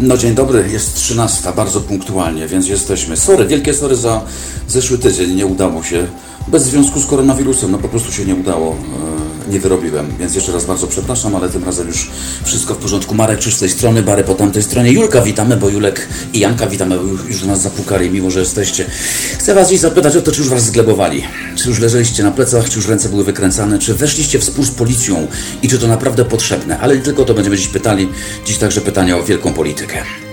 [0.00, 3.16] No dzień dobry, jest 13, bardzo punktualnie, więc jesteśmy.
[3.16, 4.22] Sorry, wielkie sorry za
[4.68, 6.06] zeszły tydzień, nie udało się.
[6.48, 8.76] Bez związku z koronawirusem, no po prostu się nie udało, e,
[9.48, 12.10] nie wyrobiłem, więc jeszcze raz bardzo przepraszam, ale tym razem już
[12.44, 13.14] wszystko w porządku.
[13.14, 14.92] Marek czy z tej strony, Bary po tamtej stronie.
[14.92, 18.86] Julka witamy, bo Julek i Janka witamy, bo już do nas zapukali, mimo że jesteście.
[19.38, 21.24] Chcę was dziś zapytać o to, czy już was zglebowali.
[21.56, 24.70] Czy już leżeliście na plecach, czy już ręce były wykręcane, czy weszliście w spór z
[24.70, 25.26] policją
[25.62, 26.78] i czy to naprawdę potrzebne.
[26.78, 28.08] Ale nie tylko to będziemy dziś pytali,
[28.46, 30.25] dziś także pytania o wielką politykę.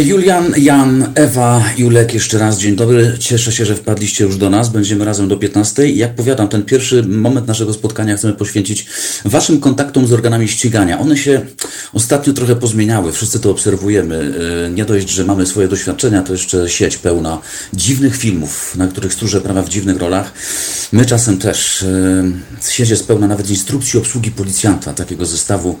[0.00, 3.16] Julian, Jan, Ewa, Julek, jeszcze raz dzień dobry.
[3.18, 4.68] Cieszę się, że wpadliście już do nas.
[4.68, 5.88] Będziemy razem do 15.
[5.88, 8.86] Jak powiadam, ten pierwszy moment naszego spotkania chcemy poświęcić
[9.24, 10.98] Waszym kontaktom z organami ścigania.
[10.98, 11.40] One się
[11.92, 14.34] ostatnio trochę pozmieniały, wszyscy to obserwujemy.
[14.66, 17.38] E, nie dość, że mamy swoje doświadczenia, to jeszcze sieć pełna
[17.72, 20.32] dziwnych filmów, na których stróże prawa w dziwnych rolach.
[20.92, 21.82] My czasem też.
[21.82, 25.78] E, sieć jest pełna nawet instrukcji obsługi policjanta, takiego zestawu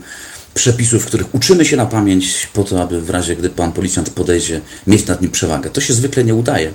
[0.58, 4.60] przepisów, których uczymy się na pamięć po to, aby w razie, gdy pan policjant podejdzie,
[4.86, 5.70] mieć nad nim przewagę.
[5.70, 6.72] To się zwykle nie udaje,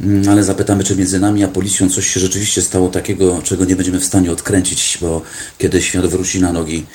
[0.00, 3.76] mm, ale zapytamy, czy między nami a policją coś się rzeczywiście stało takiego, czego nie
[3.76, 5.22] będziemy w stanie odkręcić, bo
[5.58, 6.86] kiedy świat wróci na nogi,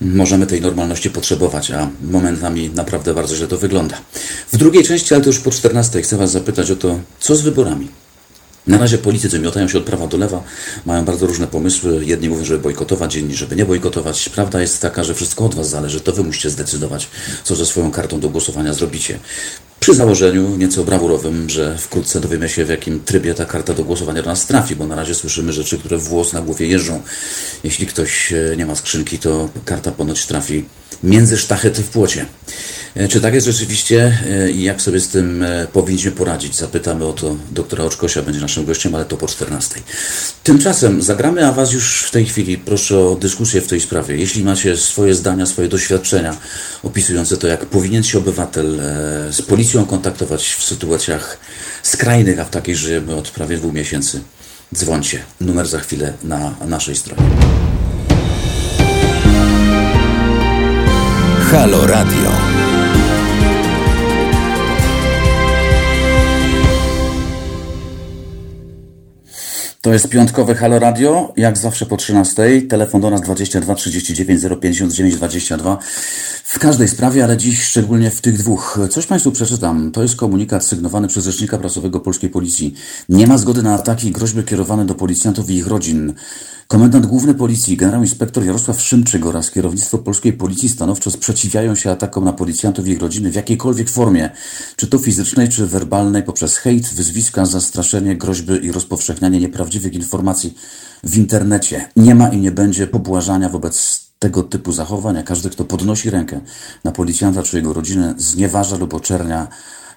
[0.00, 3.96] możemy tej normalności potrzebować, a momentami naprawdę bardzo źle to wygląda.
[4.52, 7.40] W drugiej części, ale to już po 14, chcę Was zapytać o to, co z
[7.40, 7.88] wyborami.
[8.68, 10.42] Na razie politycy miotają się od prawa do lewa,
[10.86, 12.04] mają bardzo różne pomysły.
[12.04, 14.28] Jedni mówią, żeby bojkotować, inni, żeby nie bojkotować.
[14.28, 16.00] Prawda jest taka, że wszystko od Was zależy.
[16.00, 17.08] To Wy musicie zdecydować,
[17.44, 19.18] co ze swoją kartą do głosowania zrobicie.
[19.80, 24.22] Przy założeniu nieco brawurowym, że wkrótce dowiemy się, w jakim trybie ta karta do głosowania
[24.22, 27.02] do nas trafi, bo na razie słyszymy rzeczy, które włos na głowie jeżdżą.
[27.64, 30.64] Jeśli ktoś e, nie ma skrzynki, to karta ponoć trafi
[31.02, 32.26] między sztachety w płocie.
[32.94, 36.56] E, czy tak jest rzeczywiście e, i jak sobie z tym powinniśmy poradzić?
[36.56, 39.80] Zapytamy o to doktora Oczkosia, będzie naszym gościem, ale to po 14.
[40.44, 44.16] Tymczasem zagramy, a Was już w tej chwili proszę o dyskusję w tej sprawie.
[44.16, 46.36] Jeśli macie swoje zdania, swoje doświadczenia
[46.82, 48.80] opisujące to, jak powinien się obywatel
[49.30, 51.38] z policją kontaktować w sytuacjach
[51.82, 54.20] skrajnych, a w takiej żyjemy od prawie dwóch miesięcy,
[54.74, 55.22] dzwońcie.
[55.40, 57.22] Numer za chwilę na naszej stronie.
[61.50, 62.57] Halo Radio.
[69.88, 72.62] To jest piątkowe Halo Radio, jak zawsze po 13.
[72.68, 75.78] Telefon do nas 22 39 059 22.
[76.44, 78.78] W każdej sprawie, ale dziś szczególnie w tych dwóch.
[78.90, 79.92] Coś Państwu przeczytam.
[79.92, 82.74] To jest komunikat sygnowany przez Rzecznika Prasowego Polskiej Policji.
[83.08, 86.14] Nie ma zgody na ataki i groźby kierowane do policjantów i ich rodzin.
[86.68, 92.24] Komendant Główny Policji, generał inspektor Jarosław Szymczyk oraz kierownictwo polskiej policji stanowczo sprzeciwiają się atakom
[92.24, 94.30] na policjantów i ich rodziny w jakiejkolwiek formie,
[94.76, 100.54] czy to fizycznej, czy werbalnej, poprzez hejt, wyzwiska, zastraszenie, groźby i rozpowszechnianie nieprawdziwych informacji
[101.04, 101.88] w internecie.
[101.96, 105.22] Nie ma i nie będzie pobłażania wobec tego typu zachowania.
[105.22, 106.40] Każdy, kto podnosi rękę
[106.84, 109.48] na policjanta czy jego rodzinę, znieważa lub oczernia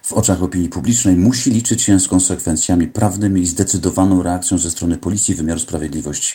[0.02, 4.98] w oczach opinii publicznej musi liczyć się z konsekwencjami prawnymi i zdecydowaną reakcją ze strony
[4.98, 6.34] policji wymiaru sprawiedliwości.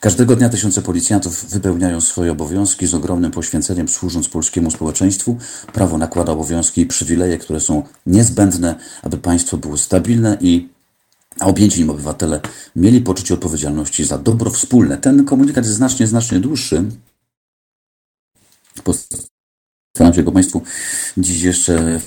[0.00, 5.36] Każdego dnia tysiące policjantów wypełniają swoje obowiązki z ogromnym poświęceniem, służąc polskiemu społeczeństwu.
[5.72, 10.73] Prawo nakłada obowiązki i przywileje, które są niezbędne, aby państwo było stabilne i
[11.40, 12.40] a objęci nim obywatele
[12.76, 14.96] mieli poczucie odpowiedzialności za dobro wspólne.
[14.98, 16.84] Ten komunikat jest znacznie, znacznie dłuższy.
[18.84, 20.62] Postaram się go Państwu
[21.16, 22.00] dziś jeszcze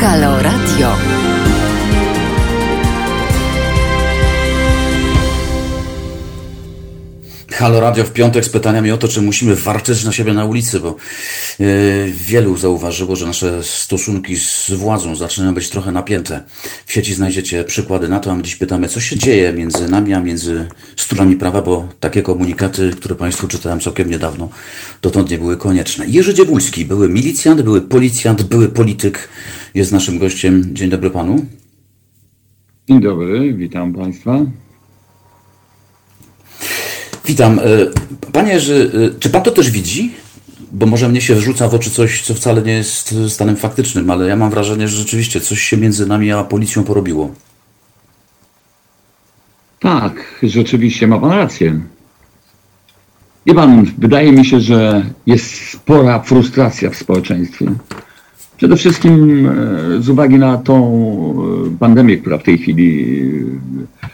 [0.00, 0.96] Halo Radio.
[7.58, 10.80] Halo Radio w piątek z pytaniami o to, czy musimy warczeć na siebie na ulicy,
[10.80, 10.96] bo
[11.58, 11.66] yy,
[12.12, 16.44] wielu zauważyło, że nasze stosunki z władzą zaczynają być trochę napięte.
[16.86, 20.14] W sieci znajdziecie przykłady na to, a my dziś pytamy, co się dzieje między nami
[20.14, 24.48] a między stronami prawa, bo takie komunikaty, które Państwu czytałem całkiem niedawno,
[25.02, 26.06] dotąd nie były konieczne.
[26.08, 29.28] Jerzy Dziewulski, były milicjant, były policjant, były polityk,
[29.74, 30.74] jest naszym gościem.
[30.74, 31.46] Dzień dobry Panu.
[32.88, 34.63] Dzień dobry, witam Państwa.
[37.24, 37.58] Witam.
[37.58, 37.62] E,
[38.32, 38.74] panie że
[39.20, 40.12] czy pan to też widzi?
[40.72, 44.28] Bo może mnie się wrzuca w oczy coś, co wcale nie jest stanem faktycznym, ale
[44.28, 47.34] ja mam wrażenie, że rzeczywiście coś się między nami a policją porobiło.
[49.80, 51.80] Tak, rzeczywiście ma pan rację.
[53.46, 57.66] Wie pan, wydaje mi się, że jest spora frustracja w społeczeństwie.
[58.56, 60.74] Przede wszystkim e, z uwagi na tą
[61.74, 63.04] e, pandemię, która w tej chwili
[64.04, 64.13] E,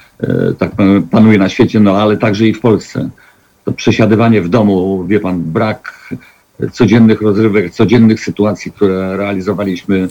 [0.58, 0.70] tak
[1.10, 3.08] panuje na świecie, no ale także i w Polsce.
[3.64, 6.08] To przesiadywanie w domu, wie pan, brak
[6.72, 10.08] codziennych rozrywek, codziennych sytuacji, które realizowaliśmy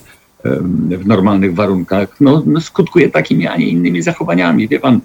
[0.97, 4.67] w normalnych warunkach, no, no, skutkuje takimi, a nie innymi zachowaniami.
[4.67, 4.99] Wie pan,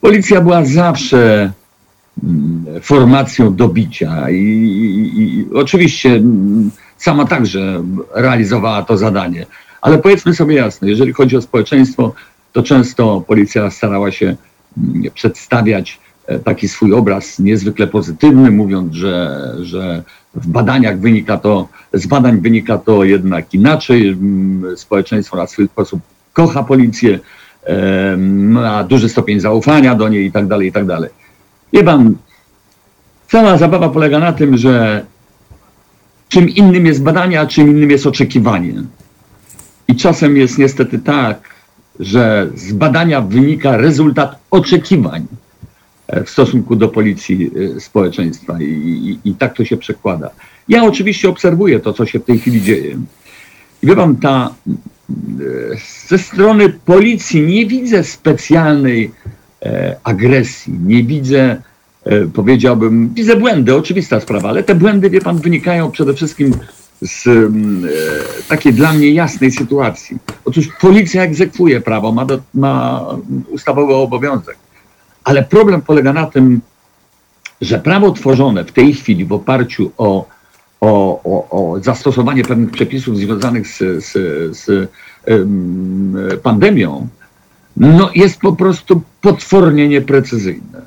[0.00, 1.52] policja była zawsze
[2.24, 7.82] mm, formacją do bicia i, i, i oczywiście mm, sama także
[8.14, 9.46] realizowała to zadanie.
[9.80, 12.14] Ale powiedzmy sobie jasno, jeżeli chodzi o społeczeństwo,
[12.52, 14.36] to często policja starała się
[14.78, 20.02] mm, przedstawiać e, taki swój obraz niezwykle pozytywny, mówiąc, że, że
[20.34, 24.08] w badaniach wynika to, z badań wynika to jednak inaczej.
[24.08, 26.00] Mm, społeczeństwo na swój sposób
[26.32, 27.18] kocha policję,
[28.18, 31.10] ma duży stopień zaufania do niej i tak dalej, i tak dalej.
[31.72, 32.14] Wie pan,
[33.28, 35.04] cała zabawa polega na tym, że
[36.28, 38.74] czym innym jest badanie, a czym innym jest oczekiwanie.
[39.88, 41.49] I czasem jest niestety tak,
[42.00, 45.26] że z badania wynika rezultat oczekiwań
[46.06, 50.30] e, w stosunku do policji e, społeczeństwa i, i, i, tak to się przekłada.
[50.68, 52.96] Ja oczywiście obserwuję to, co się w tej chwili dzieje.
[53.82, 55.12] I wie pan, ta, e,
[56.08, 59.10] ze strony policji nie widzę specjalnej
[59.62, 61.62] e, agresji, nie widzę,
[62.04, 66.54] e, powiedziałbym, widzę błędy, oczywista sprawa, ale te błędy, wie pan, wynikają przede wszystkim
[67.02, 67.30] z e,
[68.48, 70.18] takiej dla mnie jasnej sytuacji.
[70.44, 73.06] Otóż policja egzekwuje prawo, ma, do, ma
[73.48, 74.56] ustawowy obowiązek.
[75.24, 76.60] Ale problem polega na tym,
[77.60, 80.26] że prawo tworzone w tej chwili w oparciu o,
[80.80, 84.12] o, o, o zastosowanie pewnych przepisów związanych z, z,
[84.56, 84.90] z
[85.26, 87.08] um, pandemią,
[87.76, 90.82] no jest po prostu potwornie nieprecyzyjne.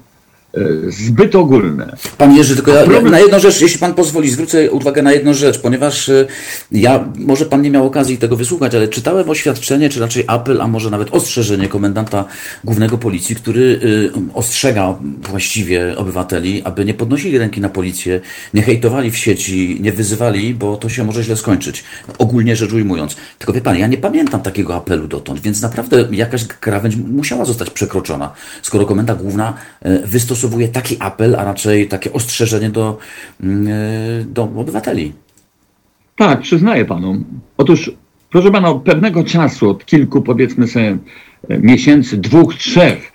[0.89, 1.95] Zbyt ogólne.
[2.17, 5.59] Pan Jerzy, tylko ja, na jedną rzecz, jeśli pan pozwoli, zwrócę uwagę na jedną rzecz,
[5.59, 6.25] ponieważ e,
[6.71, 10.67] ja, może pan nie miał okazji tego wysłuchać, ale czytałem oświadczenie, czy raczej apel, a
[10.67, 12.25] może nawet ostrzeżenie komendanta
[12.63, 13.79] głównego policji, który
[14.15, 14.95] e, ostrzega
[15.29, 18.21] właściwie obywateli, aby nie podnosili ręki na policję,
[18.53, 21.83] nie hejtowali w sieci, nie wyzywali, bo to się może źle skończyć,
[22.17, 23.15] ogólnie rzecz ujmując.
[23.37, 27.69] Tylko wie pan, ja nie pamiętam takiego apelu dotąd, więc naprawdę jakaś krawędź musiała zostać
[27.69, 29.53] przekroczona, skoro komenda główna
[30.05, 32.97] wystosowała stosowuje taki apel, a raczej takie ostrzeżenie do,
[33.43, 35.13] mm, e, do obywateli.
[36.15, 37.23] Tak, przyznaję panu.
[37.57, 37.91] Otóż,
[38.29, 40.97] proszę pana, pewnego czasu, od kilku powiedzmy sobie
[41.49, 43.11] e, miesięcy, dwóch, trzech,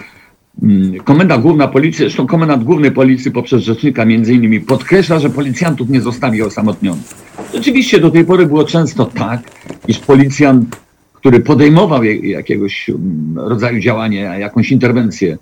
[0.62, 5.88] mm, Komenda Główna Policji, zresztą Komendant Główny Policji poprzez rzecznika między innymi podkreśla, że policjantów
[5.88, 7.14] nie zostawi osamotnionych.
[7.54, 9.40] Rzeczywiście do tej pory było często tak,
[9.88, 10.76] iż policjant,
[11.12, 15.38] który podejmował jakiegoś mm, rodzaju działanie, jakąś interwencję,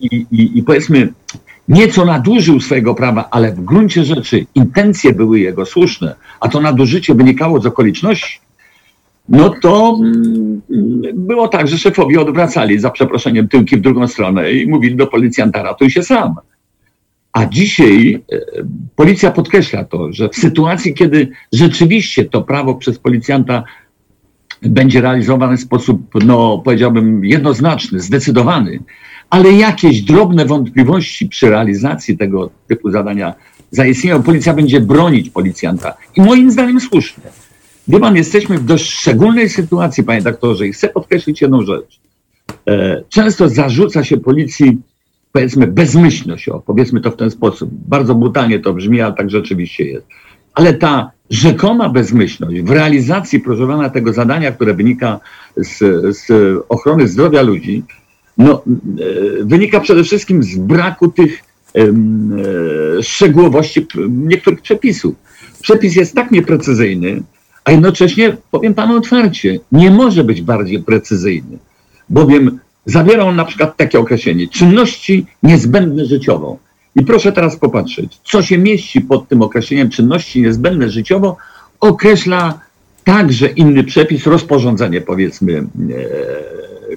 [0.00, 1.12] i, i, i powiedzmy
[1.68, 7.14] nieco nadużył swojego prawa, ale w gruncie rzeczy intencje były jego słuszne, a to nadużycie
[7.14, 8.40] wynikało z okoliczności,
[9.28, 10.62] no to mm,
[11.14, 15.62] było tak, że szefowie odwracali za przeproszeniem tyłki w drugą stronę i mówili do policjanta
[15.62, 16.34] ratuj się sam.
[17.32, 18.38] A dzisiaj e,
[18.96, 23.64] policja podkreśla to, że w sytuacji, kiedy rzeczywiście to prawo przez policjanta
[24.62, 28.78] będzie realizowane w sposób, no powiedziałbym, jednoznaczny, zdecydowany,
[29.30, 33.34] ale jakieś drobne wątpliwości przy realizacji tego typu zadania
[33.70, 35.94] zaistnieją, policja będzie bronić policjanta.
[36.16, 37.24] I moim zdaniem słusznie.
[37.88, 42.00] Wie pan, jesteśmy w dość szczególnej sytuacji, panie doktorze, i chcę podkreślić jedną rzecz.
[42.68, 44.78] E, często zarzuca się policji,
[45.32, 47.70] powiedzmy, bezmyślność, o, powiedzmy to w ten sposób.
[47.72, 50.06] Bardzo brutalnie to brzmi, ale tak rzeczywiście jest.
[50.54, 55.20] Ale ta rzekoma bezmyślność w realizacji, proszę tego zadania, które wynika
[55.56, 55.78] z,
[56.16, 56.30] z
[56.68, 57.82] ochrony zdrowia ludzi,
[58.38, 58.62] no,
[59.40, 61.82] e, wynika przede wszystkim z braku tych e,
[63.02, 65.14] szczegółowości niektórych przepisów.
[65.62, 67.22] Przepis jest tak nieprecyzyjny,
[67.64, 71.58] a jednocześnie, powiem panu otwarcie, nie może być bardziej precyzyjny,
[72.08, 76.58] bowiem zawiera on na przykład takie określenie czynności niezbędne życiowo.
[76.96, 81.36] I proszę teraz popatrzeć, co się mieści pod tym określeniem czynności niezbędne życiowo,
[81.80, 82.60] określa
[83.04, 85.64] także inny przepis, rozporządzenie powiedzmy e,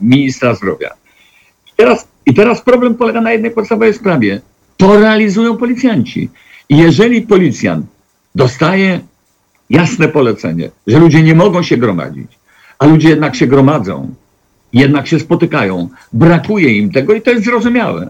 [0.02, 0.90] ministra zdrowia.
[1.78, 4.42] Teraz, I teraz problem polega na jednej podstawowej sprawie.
[4.78, 6.30] To realizują policjanci.
[6.70, 7.86] I jeżeli policjant
[8.36, 9.00] dostaje
[9.70, 12.28] jasne polecenie, że ludzie nie mogą się gromadzić,
[12.80, 14.14] a ludzie jednak się gromadzą,
[14.74, 18.10] jednak się spotykają, brakuje im tego i to jest zrozumiałe,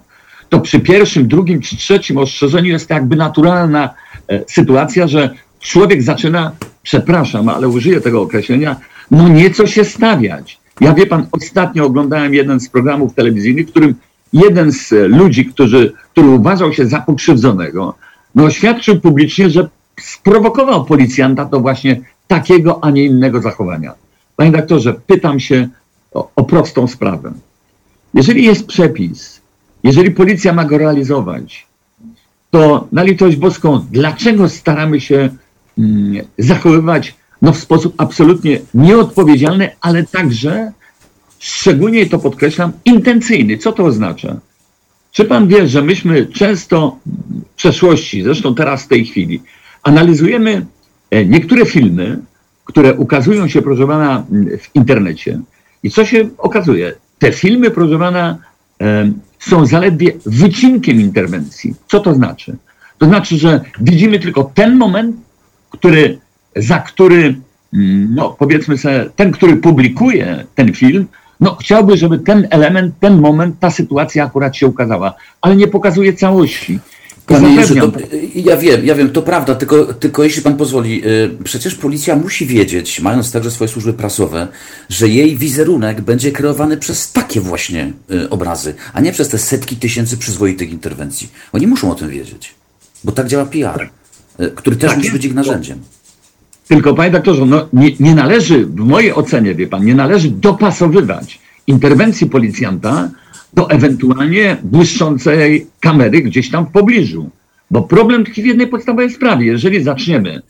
[0.50, 3.94] to przy pierwszym, drugim czy trzecim ostrzeżeniu jest to jakby naturalna
[4.28, 6.52] e, sytuacja, że człowiek zaczyna,
[6.84, 8.76] przepraszam, ale użyję tego określenia,
[9.12, 10.60] no nieco się stawiać.
[10.82, 13.96] Ja wie pan, ostatnio oglądałem jeden z programów telewizyjnych, w którym
[14.34, 17.96] jeden z ludzi, którzy, który uważał się za pokrzywdzonego,
[18.36, 19.70] no oświadczył publicznie, że
[20.00, 23.94] sprowokował policjanta do właśnie takiego, a nie innego zachowania.
[24.36, 25.68] Panie doktorze, pytam się
[26.14, 27.34] o, o prostą sprawę.
[28.14, 29.42] Jeżeli jest przepis,
[29.84, 31.68] jeżeli policja ma go realizować,
[32.52, 35.30] to na litość boską, dlaczego staramy się
[35.78, 40.72] mm, zachowywać no w sposób absolutnie nieodpowiedzialny, ale także,
[41.40, 43.58] szczególnie to podkreślam, intencyjny.
[43.58, 44.40] Co to oznacza?
[45.12, 49.42] Czy pan wie, że myśmy często w przeszłości, zresztą teraz w tej chwili,
[49.84, 50.66] analizujemy
[51.12, 52.20] e, niektóre filmy,
[52.66, 54.26] które ukazują się, proszę pana,
[54.60, 55.40] w internecie.
[55.84, 56.94] I co się okazuje?
[57.20, 58.38] Te filmy, proszę pana,
[59.40, 61.76] są zaledwie wycinkiem interwencji.
[61.88, 62.58] Co to znaczy?
[62.98, 65.16] To znaczy, że widzimy tylko ten moment,
[65.70, 66.20] który,
[66.58, 67.36] za który,
[67.74, 71.08] mm, no powiedzmy sobie, ten, który publikuje ten film,
[71.40, 76.14] no chciałby, żeby ten element, ten moment, ta sytuacja akurat się ukazała, ale nie pokazuje
[76.14, 76.80] całości.
[77.28, 77.92] Panie Jerzy, to,
[78.36, 82.46] ja wiem, ja wiem, to prawda, tylko, tylko jeśli pan pozwoli, y, przecież policja musi
[82.46, 84.48] wiedzieć, mając także swoje służby prasowe,
[84.90, 89.76] że jej wizerunek będzie kreowany przez takie właśnie y, obrazy, a nie przez te setki
[89.76, 91.30] tysięcy przyzwoitych interwencji.
[91.54, 92.56] Oni muszą o tym wiedzieć,
[93.04, 93.90] bo tak działa PR,
[94.40, 95.80] y, który też tak musi być ich narzędziem.
[96.68, 101.40] Tylko panie doktorze, no, nie, nie należy, w mojej ocenie, wie pan, nie należy dopasowywać
[101.68, 103.10] interwencji policjanta
[103.54, 107.30] do ewentualnie błyszczącej kamery gdzieś tam w pobliżu.
[107.72, 109.46] Bo problem tkwi w jednej podstawowej sprawie.
[109.46, 110.42] Jeżeli zaczniemy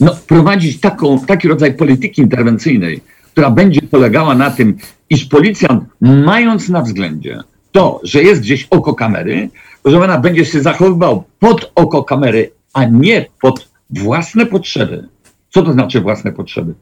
[0.00, 3.00] no, prowadzić taką, taki rodzaj polityki interwencyjnej,
[3.32, 4.76] która będzie polegała na tym,
[5.10, 7.38] iż policjant, mając na względzie
[7.72, 9.48] to, że jest gdzieś oko kamery,
[9.84, 15.08] że ona będzie się zachowywał pod oko kamery, a nie pod własne potrzeby.
[15.50, 16.74] Co to znaczy własne potrzeby?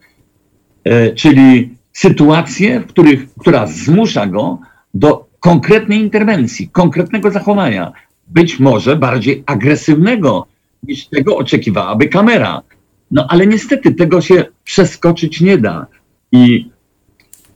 [0.85, 4.59] E, czyli sytuacje, w których, która zmusza go
[4.95, 7.93] do konkretnej interwencji, konkretnego zachowania,
[8.29, 10.47] być może bardziej agresywnego
[10.83, 12.62] niż tego oczekiwałaby kamera.
[13.11, 15.87] No ale niestety tego się przeskoczyć nie da.
[16.33, 16.71] I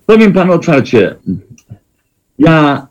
[0.06, 1.16] powiem panu otwarcie,
[2.38, 2.86] ja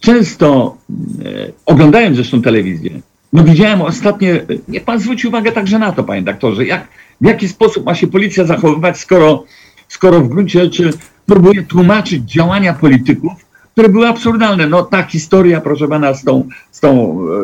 [0.00, 0.76] często
[1.24, 3.00] e, oglądając zresztą telewizję,
[3.34, 4.46] no widziałem ostatnie,
[4.84, 6.88] pan zwróci uwagę także na to, panie doktorze, jak,
[7.20, 9.44] w jaki sposób ma się policja zachowywać, skoro,
[9.88, 10.90] skoro w gruncie rzeczy
[11.26, 14.66] próbuje tłumaczyć działania polityków które były absurdalne.
[14.66, 17.34] No ta historia, proszę pana, z tą, z tą e,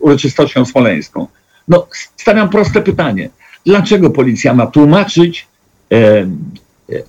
[0.00, 1.26] uroczystością smoleńską.
[1.68, 3.30] No stawiam proste pytanie.
[3.64, 5.46] Dlaczego policja ma tłumaczyć
[5.92, 6.26] e,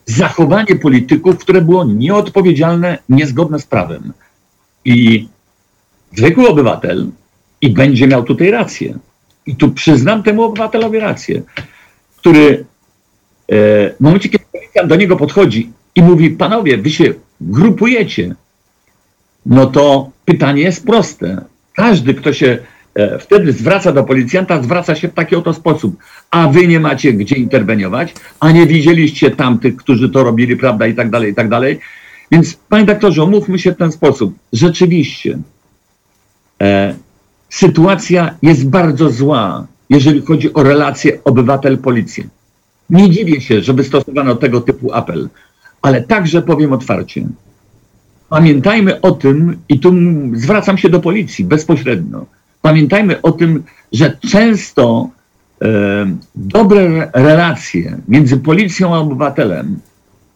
[0.06, 4.14] zachowanie polityków, które było nieodpowiedzialne, niezgodne z prawem?
[4.86, 5.28] I
[6.16, 7.08] zwykły obywatel
[7.62, 8.98] i będzie miał tutaj rację.
[9.46, 11.42] I tu przyznam temu obywatelowi rację,
[12.18, 12.64] który e,
[13.94, 18.36] w momencie, kiedy policja do niego podchodzi i mówi, panowie, wy się grupujecie,
[19.46, 21.46] no to pytanie jest proste.
[21.74, 22.58] Każdy, kto się
[22.96, 25.98] e, wtedy zwraca do policjanta, zwraca się w taki oto sposób.
[26.32, 30.96] A wy nie macie gdzie interweniować, a nie widzieliście tamtych, którzy to robili, prawda, i
[30.96, 31.80] tak dalej, i tak dalej.
[32.32, 34.36] Więc, panie doktorze, omówmy się w ten sposób.
[34.54, 35.40] Rzeczywiście,
[36.62, 36.96] e,
[37.50, 42.24] sytuacja jest bardzo zła, jeżeli chodzi o relacje obywatel-policja.
[42.90, 45.30] Nie dziwię się, żeby stosowano tego typu apel
[45.82, 47.28] ale także powiem otwarcie.
[48.30, 49.94] Pamiętajmy o tym, i tu
[50.34, 52.26] zwracam się do policji bezpośrednio.
[52.62, 55.10] Pamiętajmy o tym, że często
[55.62, 55.68] e,
[56.36, 59.80] dobre relacje między policją a obywatelem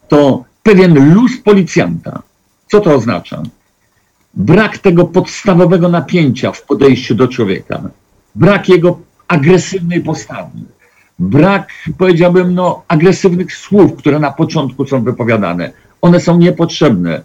[0.08, 2.22] to pewien luz policjanta.
[2.70, 3.42] Co to oznacza?
[4.34, 7.82] Brak tego podstawowego napięcia w podejściu do człowieka,
[8.34, 8.98] brak jego
[9.28, 10.58] agresywnej postawy,
[11.18, 15.70] brak, powiedziałbym, no, agresywnych słów, które na początku są wypowiadane.
[16.00, 17.22] One są niepotrzebne.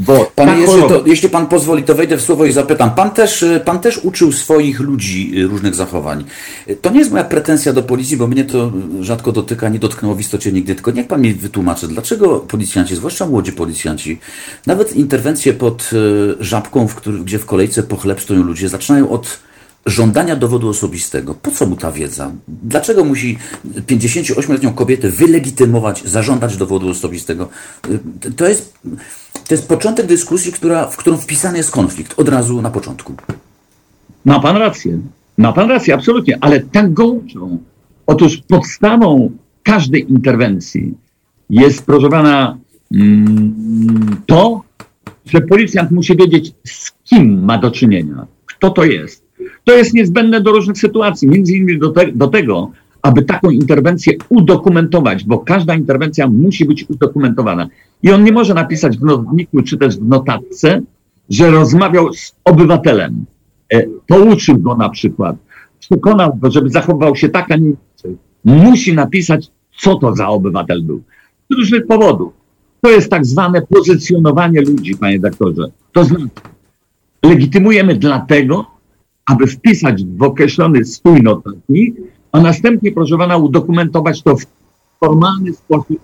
[0.00, 0.88] Bo Jerzy, choroba...
[0.88, 2.90] to, jeśli pan pozwoli, to wejdę w słowo i zapytam.
[2.90, 6.24] Pan też, y, pan też uczył swoich ludzi y, różnych zachowań.
[6.82, 10.20] To nie jest moja pretensja do policji, bo mnie to rzadko dotyka, nie dotknęło w
[10.20, 10.74] istocie nigdy.
[10.74, 14.18] Tylko niech pan mi wytłumaczy, dlaczego policjanci, zwłaszcza młodzi policjanci,
[14.66, 19.10] nawet interwencje pod y, żabką, w który, gdzie w kolejce po chleb stoją ludzie, zaczynają
[19.10, 19.40] od
[19.86, 21.34] żądania dowodu osobistego.
[21.34, 22.32] Po co mu ta wiedza?
[22.48, 23.38] Dlaczego musi
[23.86, 27.48] 58-letnią kobietę wylegitymować, zażądać dowodu osobistego?
[28.36, 28.72] To jest,
[29.50, 33.14] to jest początek dyskusji, która, w którą wpisany jest konflikt od razu na początku.
[34.24, 34.98] Ma pan rację.
[35.38, 37.16] Ma pan rację, absolutnie, ale tak go.
[38.06, 39.30] Otóż podstawą
[39.62, 40.94] każdej interwencji
[41.50, 42.08] jest, proszę
[42.94, 44.62] mm, to,
[45.26, 49.24] że policjant musi wiedzieć, z kim ma do czynienia, kto to jest.
[49.64, 52.70] To jest niezbędne do różnych sytuacji, między innymi do, te, do tego,
[53.02, 57.68] aby taką interwencję udokumentować, bo każda interwencja musi być udokumentowana.
[58.02, 60.80] I on nie może napisać w notniku czy też w notatce,
[61.30, 63.24] że rozmawiał z obywatelem,
[63.72, 65.36] e, pouczył go na przykład,
[65.78, 68.16] przekonał go, żeby zachowywał się tak, a nie inaczej.
[68.44, 71.02] Musi napisać, co to za obywatel był.
[71.50, 72.32] Z różnych powodów.
[72.80, 75.62] To jest tak zwane pozycjonowanie ludzi, panie doktorze.
[75.92, 76.28] To znaczy,
[77.22, 78.66] legitymujemy dlatego,
[79.26, 81.96] aby wpisać w określony swój notatnik,
[82.32, 84.44] a następnie, proszę pana, udokumentować to w
[85.00, 85.98] formalny sposób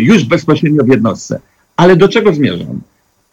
[0.00, 1.40] już bezpośrednio w jednostce.
[1.76, 2.80] Ale do czego zmierzam?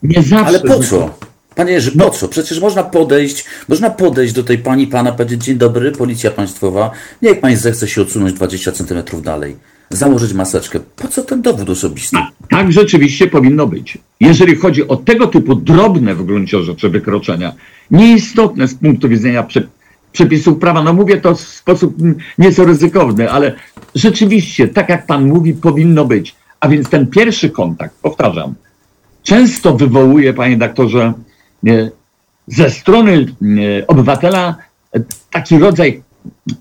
[0.04, 0.46] Nie zawsze...
[0.46, 1.10] Ale po co?
[1.56, 2.28] Panie Jerzy, po co?
[2.28, 7.40] Przecież można podejść, można podejść do tej pani, pana, powiedzieć, dzień dobry, policja państwowa, niech
[7.40, 9.56] pani zechce się odsunąć 20 centymetrów dalej,
[9.90, 10.80] założyć maseczkę.
[10.96, 12.18] Po co ten dowód osobisty?
[12.50, 13.98] Tak rzeczywiście powinno być.
[14.20, 17.54] Jeżeli chodzi o tego typu drobne w gruncie rzeczy wykroczenia,
[17.92, 19.68] nieistotne z punktu widzenia prze,
[20.14, 21.96] przepisów prawa, no mówię to w sposób
[22.38, 23.56] nieco ryzykowny, ale
[23.96, 26.36] rzeczywiście, tak jak pan mówi, powinno być.
[26.60, 28.54] A więc ten pierwszy kontakt, powtarzam,
[29.24, 31.14] często wywołuje, panie doktorze,
[32.48, 33.36] ze strony
[33.88, 34.56] obywatela
[35.32, 36.04] taki rodzaj,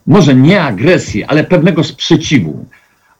[0.06, 2.66] może nie agresji, ale pewnego sprzeciwu.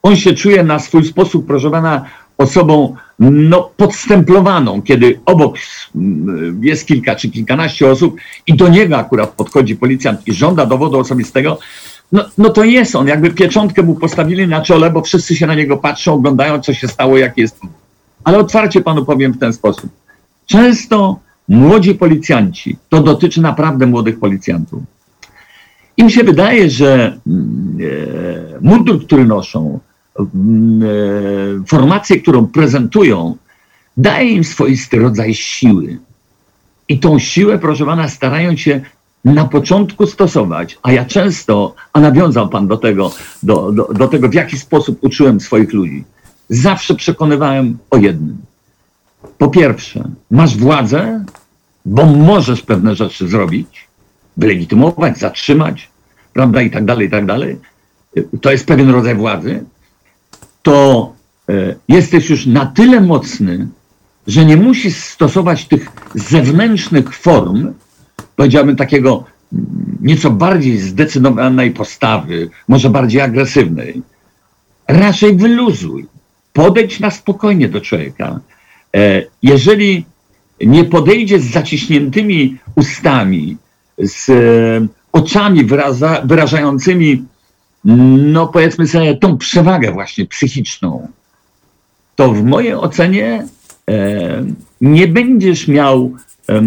[0.03, 2.05] On się czuje na swój sposób, proszę pana,
[2.43, 5.55] osobą no, podstemplowaną, kiedy obok
[5.95, 8.15] mm, jest kilka czy kilkanaście osób
[8.47, 11.59] i do niego akurat podchodzi policjant i żąda dowodu osobistego,
[12.11, 15.55] no, no to jest on, jakby pieczątkę mu postawili na czole, bo wszyscy się na
[15.55, 17.59] niego patrzą, oglądają, co się stało, jaki jest.
[18.23, 19.89] Ale otwarcie panu powiem w ten sposób.
[20.45, 24.83] Często młodzi policjanci, to dotyczy naprawdę młodych policjantów,
[25.97, 29.79] im się wydaje, że mm, e, mundur, który noszą,
[31.67, 33.37] formację, którą prezentują,
[33.97, 35.99] daje im swoisty rodzaj siły.
[36.89, 38.81] I tą siłę, proszę pana, starają się
[39.25, 43.11] na początku stosować, a ja często, a nawiązał pan do tego,
[43.43, 46.03] do, do, do tego, w jaki sposób uczyłem swoich ludzi.
[46.49, 48.37] Zawsze przekonywałem o jednym.
[49.37, 51.25] Po pierwsze, masz władzę,
[51.85, 53.87] bo możesz pewne rzeczy zrobić,
[54.37, 55.89] wylegitymować, zatrzymać,
[56.33, 57.57] prawda, i tak dalej, i tak dalej.
[58.41, 59.63] To jest pewien rodzaj władzy.
[60.63, 61.13] To
[61.49, 63.67] e, jesteś już na tyle mocny,
[64.27, 67.73] że nie musisz stosować tych zewnętrznych form,
[68.35, 69.65] powiedziałbym takiego mm,
[70.01, 74.01] nieco bardziej zdecydowanej postawy, może bardziej agresywnej.
[74.87, 76.05] Raczej wyluzuj.
[76.53, 78.39] Podejdź na spokojnie do człowieka.
[78.95, 80.05] E, jeżeli
[80.61, 83.57] nie podejdzie z zaciśniętymi ustami,
[83.97, 87.25] z e, oczami wyraza, wyrażającymi,
[87.85, 91.07] no powiedzmy sobie, tą przewagę właśnie psychiczną,
[92.15, 93.47] to w mojej ocenie
[93.89, 94.43] e,
[94.81, 96.15] nie będziesz miał
[96.47, 96.61] e,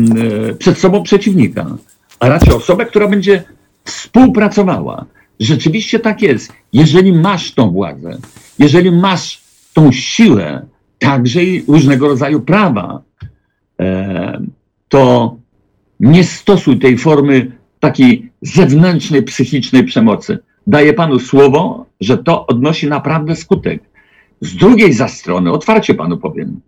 [0.54, 1.76] przed sobą przeciwnika,
[2.20, 3.44] a raczej osobę, która będzie
[3.84, 5.06] współpracowała.
[5.40, 6.52] Rzeczywiście tak jest.
[6.72, 8.18] Jeżeli masz tą władzę,
[8.58, 10.66] jeżeli masz tą siłę,
[10.98, 13.02] także i różnego rodzaju prawa,
[13.80, 14.40] e,
[14.88, 15.36] to
[16.00, 20.38] nie stosuj tej formy takiej zewnętrznej, psychicznej przemocy.
[20.66, 23.82] Daję panu słowo, że to odnosi naprawdę skutek.
[24.40, 26.60] Z drugiej za strony, otwarcie panu powiem,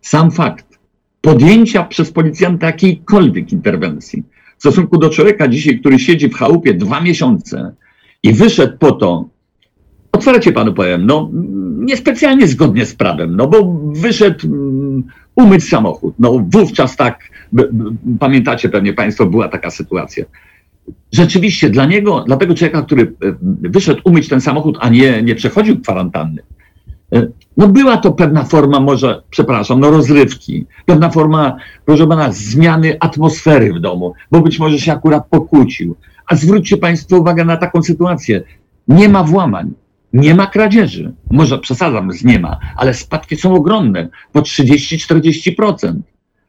[0.00, 0.78] sam fakt
[1.20, 4.22] podjęcia przez policjanta jakiejkolwiek interwencji
[4.56, 7.74] w stosunku do człowieka dzisiaj, który siedzi w chałupie dwa miesiące
[8.22, 9.28] i wyszedł po to,
[10.12, 11.30] otwarcie panu powiem, no
[11.78, 16.14] niespecjalnie zgodnie z prawem, no bo wyszedł mm, umyć samochód.
[16.18, 17.20] No wówczas tak,
[18.20, 20.24] pamiętacie pewnie państwo, była taka sytuacja.
[21.12, 23.06] Rzeczywiście dla niego, dla tego człowieka, który e,
[23.70, 26.42] wyszedł umyć ten samochód, a nie, nie przechodził kwarantanny,
[27.12, 32.96] e, no była to pewna forma może, przepraszam, no rozrywki, pewna forma, proszę pana, zmiany
[33.00, 35.96] atmosfery w domu, bo być może się akurat pokłócił.
[36.26, 38.42] A zwróćcie państwo uwagę na taką sytuację.
[38.88, 39.72] Nie ma włamań.
[40.12, 41.12] Nie ma kradzieży.
[41.30, 45.92] Może przesadzam z nie ma, ale spadki są ogromne, po 30-40%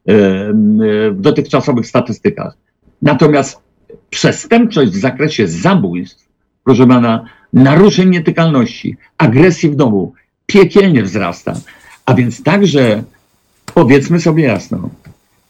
[0.07, 2.57] w dotychczasowych statystykach.
[3.01, 3.61] Natomiast
[4.09, 6.27] przestępczość w zakresie zabójstw,
[6.63, 10.13] proszę pana, naruszeń nietykalności, agresji w domu
[10.45, 11.53] piekielnie wzrasta.
[12.05, 13.03] A więc także,
[13.73, 14.89] powiedzmy sobie jasno,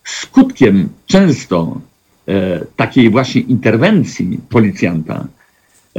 [0.04, 1.82] skutkiem często
[2.28, 5.28] e, takiej właśnie interwencji policjanta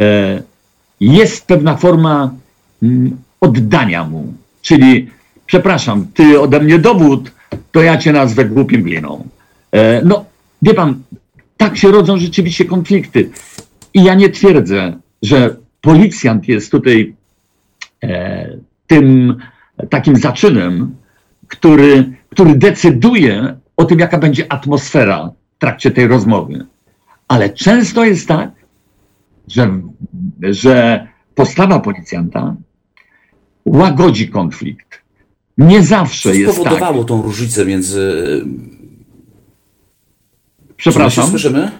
[0.00, 0.42] e,
[1.00, 2.34] jest pewna forma
[2.82, 4.34] mm, oddania mu.
[4.62, 5.10] Czyli,
[5.46, 7.32] przepraszam, ty ode mnie dowód,
[7.72, 9.28] to ja cię nazwę głupim gliną.
[9.72, 10.24] E, no,
[10.62, 11.02] wie pan,
[11.60, 13.30] tak się rodzą rzeczywiście konflikty.
[13.94, 17.14] I ja nie twierdzę, że policjant jest tutaj
[18.02, 19.36] e, tym
[19.90, 20.96] takim zaczynem,
[21.48, 26.66] który, który decyduje o tym, jaka będzie atmosfera w trakcie tej rozmowy.
[27.28, 28.50] Ale często jest tak,
[29.48, 29.80] że,
[30.42, 32.56] że postawa policjanta
[33.64, 35.02] łagodzi konflikt.
[35.58, 36.54] Nie zawsze jest tak.
[36.54, 38.44] spowodowało tą różnicę między...
[40.80, 41.24] Przepraszam.
[41.26, 41.70] Czy my się słyszymy?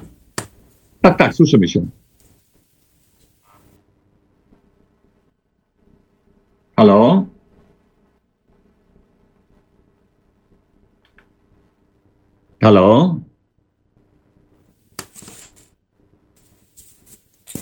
[1.00, 1.86] Tak, tak, słyszymy się.
[6.76, 7.26] Halo?
[12.62, 13.16] Halo?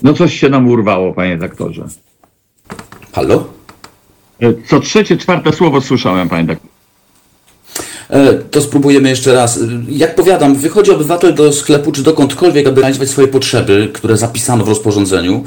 [0.03, 1.87] No coś się nam urwało, panie doktorze.
[3.13, 3.53] Halo?
[4.39, 6.78] E, Co trzecie, czwarte słowo słyszałem, panie doktorze.
[8.09, 9.57] E, To spróbujemy jeszcze raz.
[9.57, 14.65] E, Jak powiadam, wychodzi obywatel do sklepu czy dokądkolwiek, aby realizować swoje potrzeby, które zapisano
[14.65, 15.43] w rozporządzeniu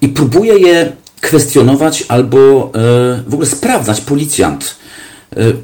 [0.00, 2.38] i próbuje je kwestionować albo
[2.74, 4.80] e, w ogóle sprawdzać policjant.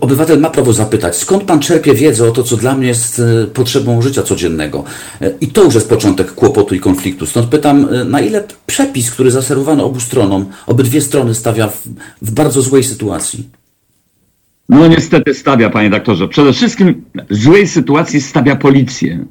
[0.00, 3.22] Obywatel ma prawo zapytać, skąd pan czerpie wiedzę o to, co dla mnie jest
[3.54, 4.84] potrzebą życia codziennego.
[5.40, 7.26] I to już jest początek kłopotu i konfliktu.
[7.26, 11.82] Stąd pytam, na ile przepis, który zaserwowano obu stronom, obydwie strony stawia w,
[12.22, 13.48] w bardzo złej sytuacji.
[14.68, 16.28] No niestety stawia, panie doktorze.
[16.28, 19.24] Przede wszystkim w złej sytuacji stawia policję.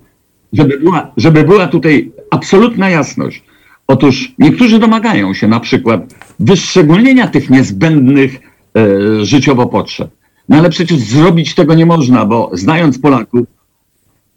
[0.54, 3.44] Żeby była, żeby była tutaj absolutna jasność.
[3.88, 8.40] Otóż niektórzy domagają się na przykład wyszczególnienia tych niezbędnych
[8.78, 10.12] e, życiowo potrzeb.
[10.50, 13.48] No ale przecież zrobić tego nie można, bo znając Polaków,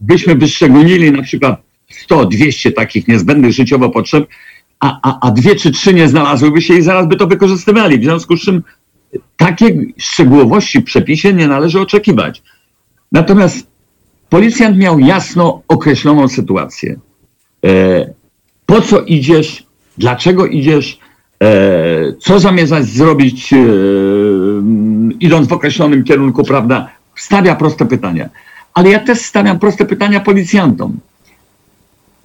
[0.00, 4.28] byśmy wyszczególnili na przykład 100, 200 takich niezbędnych życiowo potrzeb,
[4.80, 7.98] a, a, a dwie czy trzy nie znalazłyby się i zaraz by to wykorzystywali.
[7.98, 8.62] W związku z czym
[9.36, 12.42] takiej szczegółowości w przepisie nie należy oczekiwać.
[13.12, 13.66] Natomiast
[14.28, 16.98] policjant miał jasno określoną sytuację.
[17.64, 18.14] E,
[18.66, 19.66] po co idziesz,
[19.98, 20.98] dlaczego idziesz,
[21.42, 23.56] e, co zamierzasz zrobić, e,
[25.20, 26.88] idąc w określonym kierunku, prawda?
[27.16, 28.28] Stawia proste pytania.
[28.74, 31.00] Ale ja też stawiam proste pytania policjantom.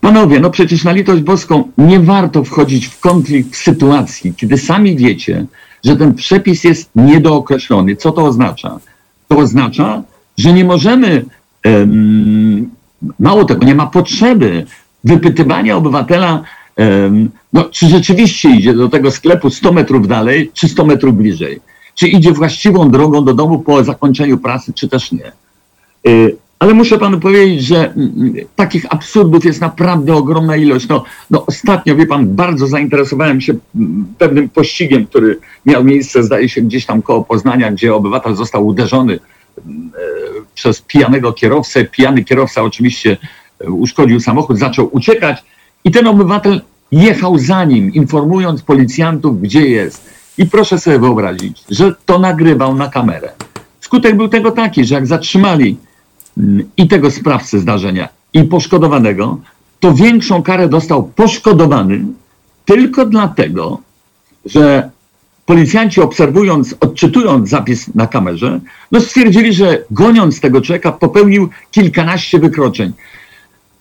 [0.02, 4.96] Panowie, no przecież na litość boską nie warto wchodzić w konflikt w sytuacji, kiedy sami
[4.96, 5.46] wiecie,
[5.84, 7.96] że ten przepis jest niedookreślony.
[7.96, 8.80] Co to oznacza?
[9.28, 10.04] To oznacza,
[10.38, 11.26] że nie możemy,
[11.64, 12.70] em,
[13.20, 14.66] mało tego, nie ma potrzeby
[15.04, 16.44] wypytywania obywatela,
[17.54, 21.62] no, czy rzeczywiście idzie do tego sklepu 100 metrów dalej, czy 100 metrów bliżej.
[21.96, 25.32] Czy idzie właściwą drogą do domu po zakończeniu pracy, czy też nie.
[26.08, 30.88] Y, Ale muszę panu powiedzieć, że mm, mm, takich absurdów jest naprawdę ogromna ilość.
[30.88, 36.50] No, no ostatnio, wie pan, bardzo zainteresowałem się mm, pewnym pościgiem, który miał miejsce, zdaje
[36.50, 39.62] się, gdzieś tam koło Poznania, gdzie obywatel został uderzony e,
[40.56, 41.86] przez pijanego kierowcę.
[41.86, 43.18] Pijany kierowca oczywiście
[43.60, 45.44] e, uszkodził samochód, zaczął uciekać
[45.84, 50.10] i ten obywatel jechał za nim, informując policjantów, gdzie jest.
[50.38, 53.30] I proszę sobie wyobrazić, że to nagrywał na kamerę.
[53.80, 55.78] Skutek był tego taki, że jak zatrzymali
[56.78, 59.38] i tego sprawcę zdarzenia, i poszkodowanego,
[59.80, 62.06] to większą karę dostał poszkodowany
[62.66, 63.80] tylko dlatego,
[64.46, 64.90] że
[65.46, 68.60] policjanci obserwując, odczytując zapis na kamerze,
[68.92, 72.94] no stwierdzili, że goniąc tego człowieka popełnił kilkanaście wykroczeń.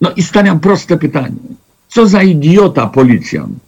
[0.01, 1.37] No i stawiam proste pytanie.
[1.89, 3.59] Co za idiota policjant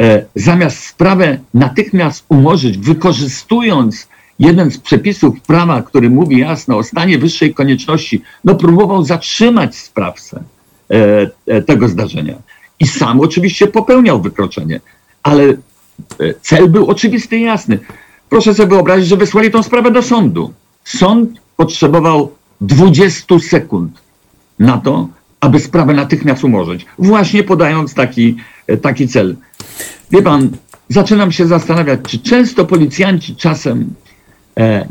[0.00, 7.18] e, zamiast sprawę natychmiast umorzyć, wykorzystując jeden z przepisów prawa, który mówi jasno o stanie
[7.18, 10.42] wyższej konieczności, no próbował zatrzymać sprawcę
[10.90, 12.34] e, e, tego zdarzenia.
[12.80, 14.80] I sam oczywiście popełniał wykroczenie,
[15.22, 15.54] ale e,
[16.42, 17.78] cel był oczywisty i jasny.
[18.28, 20.52] Proszę sobie wyobrazić, że wysłali tą sprawę do sądu.
[20.84, 24.02] Sąd potrzebował 20 sekund
[24.58, 25.08] na to,
[25.40, 29.36] aby sprawę natychmiast umorzyć, właśnie podając taki, e, taki cel.
[30.10, 30.50] Wie pan,
[30.88, 33.94] zaczynam się zastanawiać, czy często policjanci czasem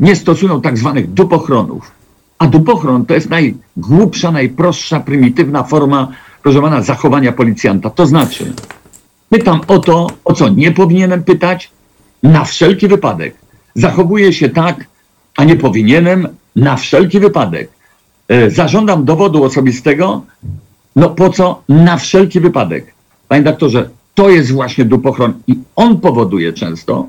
[0.00, 1.90] nie stosują tak zwanych dupochronów.
[2.38, 6.08] A dupochron to jest najgłupsza, najprostsza, prymitywna forma,
[6.42, 7.90] proszę pana, zachowania policjanta.
[7.90, 8.52] To znaczy,
[9.28, 11.70] pytam o to, o co nie powinienem pytać,
[12.22, 13.34] na wszelki wypadek.
[13.74, 14.84] Zachowuję się tak,
[15.36, 17.70] a nie powinienem, na wszelki wypadek.
[18.28, 20.22] E, zażądam dowodu osobistego,
[20.96, 21.62] no po co?
[21.68, 22.94] Na wszelki wypadek.
[23.28, 27.06] Panie doktorze, to jest właśnie dupochron i on powoduje często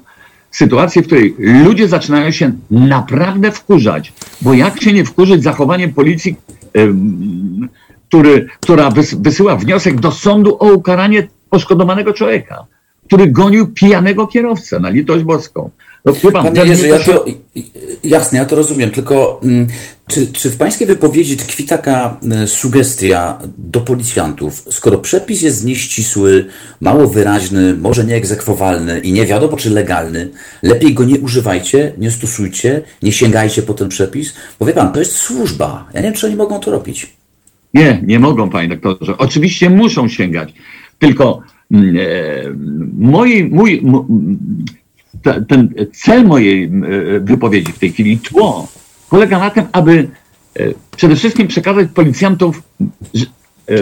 [0.52, 6.36] sytuację, w której ludzie zaczynają się naprawdę wkurzać, bo jak się nie wkurzyć zachowaniem policji,
[8.08, 12.66] który, która wys, wysyła wniosek do sądu o ukaranie poszkodowanego człowieka,
[13.08, 15.70] który gonił pijanego kierowcę na litość boską.
[16.06, 17.26] No, pan, Panie Jerzy, ja to,
[18.04, 19.68] jasne, ja to rozumiem, tylko mm,
[20.08, 26.46] czy, czy w Pańskiej wypowiedzi tkwi taka e, sugestia do policjantów, skoro przepis jest nieścisły,
[26.82, 30.30] mało wyraźny, może nieegzekwowalny i nie wiadomo czy legalny,
[30.64, 35.00] lepiej go nie używajcie, nie stosujcie, nie sięgajcie po ten przepis, bo wie Pan, to
[35.00, 37.14] jest służba, ja nie wiem czy oni mogą to robić.
[37.74, 39.18] Nie, nie mogą, panie doktorze.
[39.18, 40.54] Oczywiście muszą sięgać.
[41.00, 42.02] Tylko mm, e,
[42.98, 44.06] moi, mój, m,
[45.47, 46.69] ten cel mojej e,
[47.19, 48.67] wypowiedzi w tej chwili, tło,
[49.10, 50.08] polega na tym, aby
[50.60, 50.63] e,
[50.97, 52.51] przede wszystkim przekazać policjantom
[53.69, 53.73] e,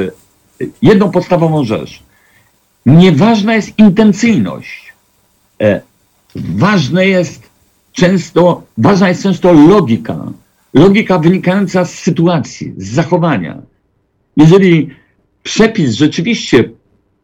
[0.81, 2.03] jedną podstawową rzecz.
[2.85, 4.93] Nieważna jest intencyjność.
[6.35, 7.49] Ważne jest
[7.91, 10.31] często, ważna jest często logika.
[10.73, 13.61] Logika wynikająca z sytuacji, z zachowania.
[14.37, 14.89] Jeżeli
[15.43, 16.69] przepis rzeczywiście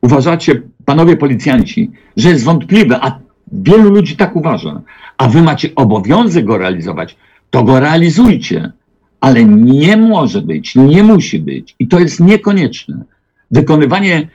[0.02, 3.20] uważacie panowie policjanci, że jest wątpliwe, a
[3.54, 4.82] wielu ludzi tak uważa,
[5.18, 7.16] a wy macie obowiązek go realizować,
[7.50, 8.72] to go realizujcie.
[9.20, 13.04] Ale nie może być, nie musi być i to jest niekonieczne.
[13.52, 14.28] Wykonywanie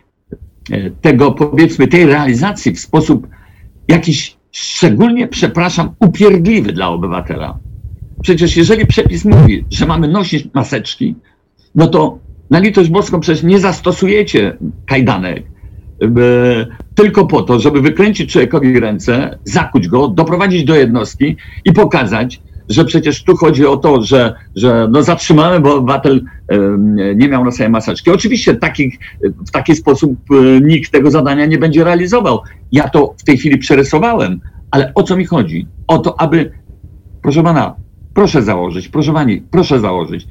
[0.71, 3.27] e, tego, powiedzmy, tej realizacji w sposób
[3.89, 7.59] jakiś szczególnie, przepraszam, upierdliwy dla obywatela.
[8.23, 11.15] Przecież jeżeli przepis mówi, że mamy nosić maseczki,
[11.75, 12.19] no to
[12.51, 15.43] na litość boską przecież nie zastosujecie kajdanek,
[16.95, 22.85] tylko po to, żeby wykręcić człowiekowi ręce, zakuć go, doprowadzić do jednostki i pokazać, że
[22.85, 26.25] przecież tu chodzi o to, że, że no zatrzymamy, bo obywatel
[27.17, 28.11] nie miał na sobie maseczki.
[28.11, 28.99] Oczywiście takich,
[29.49, 32.41] w taki sposób e, nikt tego zadania nie będzie realizował.
[32.73, 35.67] Ja to w tej chwili przerysowałem, ale o co mi chodzi?
[35.87, 36.53] O to, aby,
[37.23, 37.75] proszę pana,
[38.15, 40.29] proszę założyć, proszę pani, proszę założyć.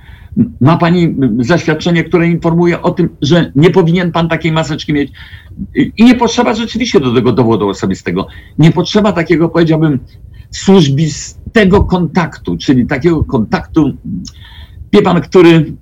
[0.62, 5.12] Ma pani zaświadczenie, które informuje o tym, że nie powinien pan takiej maseczki mieć.
[5.76, 8.28] I nie potrzeba rzeczywiście do tego dowodu osobistego.
[8.60, 10.00] Nie potrzeba takiego, powiedziałbym,
[10.52, 13.94] służbistego kontaktu, czyli takiego kontaktu,
[14.94, 15.74] wie pan, który,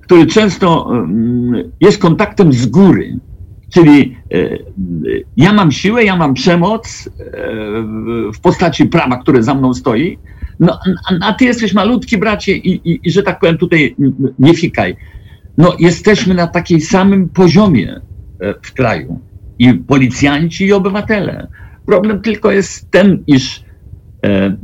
[0.00, 3.18] który często mm, jest kontaktem z góry.
[3.70, 4.48] Czyli e,
[5.36, 7.22] ja mam siłę, ja mam przemoc e,
[8.34, 10.18] w postaci prawa, które za mną stoi,
[10.60, 10.78] no,
[11.20, 13.96] a ty jesteś malutki, bracie, i, i, i że tak powiem, tutaj
[14.38, 14.96] nie fikaj.
[15.58, 18.00] No, jesteśmy na takiej samym poziomie
[18.40, 19.20] e, w kraju.
[19.58, 21.48] I policjanci, i obywatele.
[21.86, 23.64] Problem tylko jest ten, iż
[24.24, 24.56] e,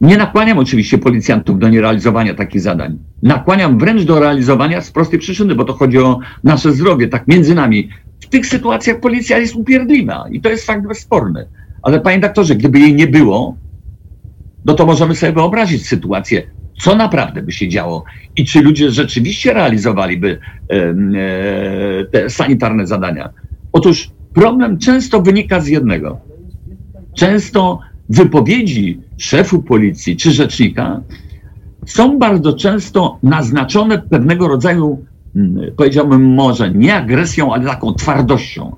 [0.00, 2.98] nie nakłaniam oczywiście policjantów do nierealizowania takich zadań.
[3.22, 7.54] Nakłaniam wręcz do realizowania z prostej przyczyny, bo to chodzi o nasze zdrowie, tak między
[7.54, 7.88] nami.
[8.20, 11.46] W tych sytuacjach policja jest upierdliwa i to jest fakt bezsporny.
[11.82, 13.56] Ale panie doktorze, gdyby jej nie było,
[14.68, 16.42] no to możemy sobie wyobrazić sytuację,
[16.78, 18.04] co naprawdę by się działo
[18.36, 20.38] i czy ludzie rzeczywiście realizowaliby
[20.70, 20.94] e,
[22.04, 23.28] te sanitarne zadania.
[23.72, 26.20] Otóż problem często wynika z jednego.
[27.14, 31.00] Często wypowiedzi szefu policji czy rzecznika
[31.86, 35.04] są bardzo często naznaczone pewnego rodzaju,
[35.36, 38.76] mm, powiedziałbym może nie agresją, ale taką twardością.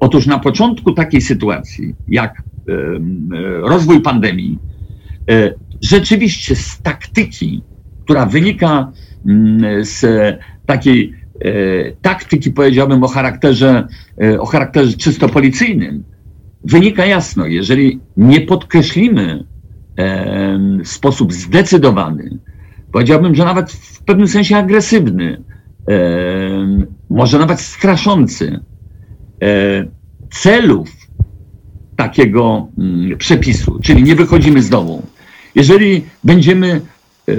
[0.00, 2.42] Otóż na początku takiej sytuacji, jak
[3.62, 4.69] rozwój pandemii, E,
[5.80, 7.62] rzeczywiście z taktyki,
[8.04, 8.92] która wynika
[9.26, 10.04] mm, z
[10.66, 11.52] takiej e,
[11.92, 13.86] taktyki, powiedziałbym, o charakterze,
[14.22, 16.04] e, o charakterze czysto policyjnym,
[16.64, 19.44] wynika jasno, jeżeli nie podkreślimy
[20.84, 22.38] w sposób zdecydowany,
[22.92, 25.42] powiedziałbym, że nawet w pewnym sensie agresywny,
[27.10, 28.60] może nawet straszący
[30.30, 30.99] celów
[32.02, 35.02] takiego mm, przepisu, czyli nie wychodzimy z domu,
[35.54, 36.68] jeżeli będziemy
[37.28, 37.32] e,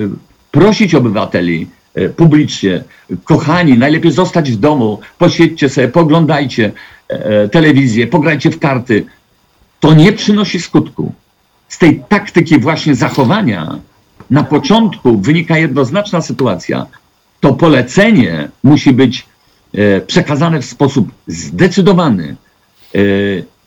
[0.51, 2.83] prosić obywateli e, publicznie,
[3.23, 6.71] kochani, najlepiej zostać w domu, posiedźcie sobie, poglądajcie
[7.07, 9.05] e, telewizję, pograjcie w karty,
[9.79, 11.13] to nie przynosi skutku.
[11.69, 13.79] Z tej taktyki właśnie zachowania
[14.29, 16.85] na początku wynika jednoznaczna sytuacja.
[17.39, 19.25] To polecenie musi być
[20.07, 22.35] przekazane w sposób zdecydowany.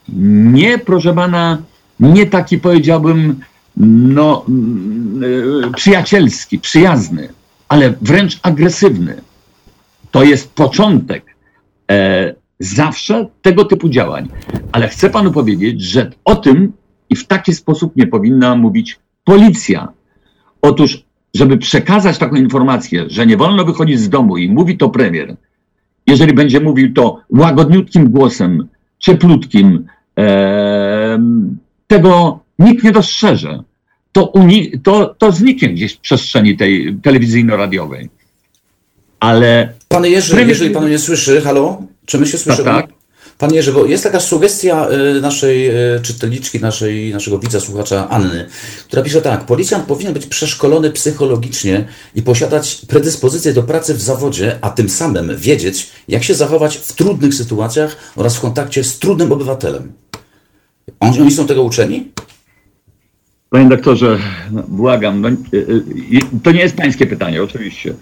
[0.09, 1.57] Nie, proszę pana,
[1.99, 3.39] nie taki powiedziałbym
[3.77, 7.29] no, mm, y, przyjacielski, przyjazny,
[7.69, 9.21] ale wręcz agresywny.
[10.11, 11.35] To jest początek
[11.91, 14.29] e, zawsze tego typu działań.
[14.71, 16.73] Ale chcę panu powiedzieć, że o tym
[17.09, 19.87] i w taki sposób nie powinna mówić policja.
[20.61, 21.03] Otóż,
[21.35, 25.35] żeby przekazać taką informację, że nie wolno wychodzić z domu i mówi to premier,
[26.07, 28.67] jeżeli będzie mówił to łagodniutkim głosem,
[28.99, 29.94] cieplutkim, e,
[31.87, 33.63] tego nikt nie dostrzeże.
[34.11, 38.09] To, uni- to, to zniknie gdzieś w przestrzeni tej telewizyjno-radiowej.
[39.19, 39.73] Ale.
[39.87, 41.81] Panie Jerzy, jeżeli pan mnie słyszy, halo?
[42.05, 42.65] Czy my się słyszymy?
[42.65, 42.95] Tak, tak.
[43.37, 48.47] Panie Jerzy, bo jest taka sugestia y, naszej y, czytelniczki, naszej, naszego widza, słuchacza Anny,
[48.87, 49.45] która pisze tak.
[49.45, 55.37] Policjant powinien być przeszkolony psychologicznie i posiadać predyspozycję do pracy w zawodzie, a tym samym
[55.37, 59.93] wiedzieć, jak się zachować w trudnych sytuacjach oraz w kontakcie z trudnym obywatelem.
[60.99, 62.11] Oni są tego uczeni?
[63.49, 64.19] Panie doktorze,
[64.51, 67.93] no, błagam, no, y, y, to nie jest pańskie pytanie, oczywiście.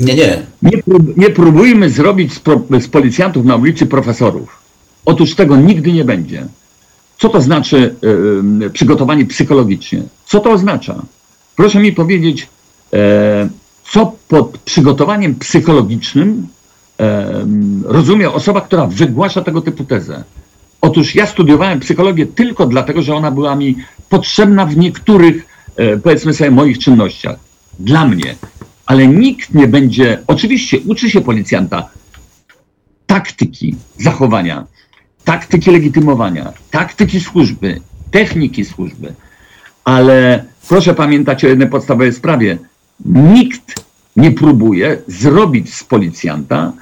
[0.00, 0.46] Nie, nie.
[0.62, 4.62] Nie, prób, nie próbujmy zrobić z, pro, z, policjantów na ulicy profesorów.
[5.04, 6.46] Otóż tego nigdy nie będzie.
[7.18, 7.94] Co to znaczy
[8.64, 10.02] y, przygotowanie psychologicznie?
[10.26, 11.02] Co to oznacza?
[11.56, 12.48] Proszę mi powiedzieć,
[12.92, 13.48] e,
[13.90, 16.46] co pod przygotowaniem psychologicznym
[17.00, 17.46] e,
[17.84, 20.24] rozumie osoba, która wygłasza tego typu tezę.
[20.80, 23.76] Otóż ja studiowałem psychologię tylko dlatego, że ona była mi
[24.08, 27.36] potrzebna w niektórych, e, powiedzmy sobie, moich czynnościach.
[27.78, 28.34] Dla mnie.
[28.86, 31.88] Ale nikt nie będzie, oczywiście uczy się policjanta
[33.06, 34.66] taktyki zachowania,
[35.24, 39.14] taktyki legitymowania, taktyki służby, techniki służby.
[39.84, 42.58] Ale proszę pamiętać o jednej podstawowej sprawie.
[43.04, 43.84] Nikt
[44.16, 46.72] nie próbuje zrobić z policjanta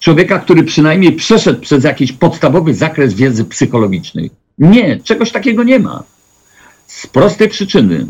[0.00, 4.30] człowieka, który przynajmniej przeszedł przez jakiś podstawowy zakres wiedzy psychologicznej.
[4.58, 6.02] Nie, czegoś takiego nie ma.
[6.86, 8.06] Z prostej przyczyny,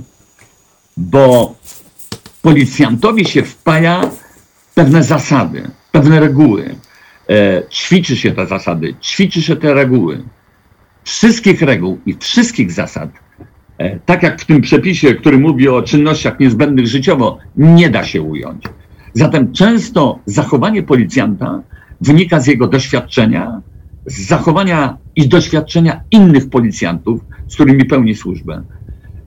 [0.96, 1.54] bo
[2.42, 4.10] policjantowi się wpaja
[4.74, 6.74] pewne zasady, pewne reguły.
[7.28, 10.24] E, ćwiczy się te zasady, ćwiczy się te reguły.
[11.04, 13.10] Wszystkich reguł i wszystkich zasad,
[13.78, 18.22] e, tak jak w tym przepisie, który mówi o czynnościach niezbędnych życiowo, nie da się
[18.22, 18.64] ująć.
[19.12, 21.62] Zatem często zachowanie policjanta
[22.00, 23.60] wynika z jego doświadczenia,
[24.06, 28.62] z zachowania i doświadczenia innych policjantów, z którymi pełni służbę.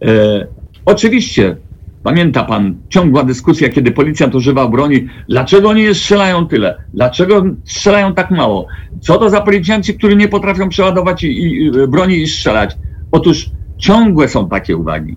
[0.02, 0.48] E,
[0.86, 1.56] oczywiście
[2.04, 5.08] Pamięta pan, ciągła dyskusja, kiedy policjant używał broni.
[5.30, 6.78] Dlaczego nie strzelają tyle?
[6.94, 8.68] Dlaczego strzelają tak mało?
[9.02, 12.78] Co to za policjanci, którzy nie potrafią przeładować i, i, broni i strzelać?
[13.12, 15.16] Otóż ciągłe są takie uwagi.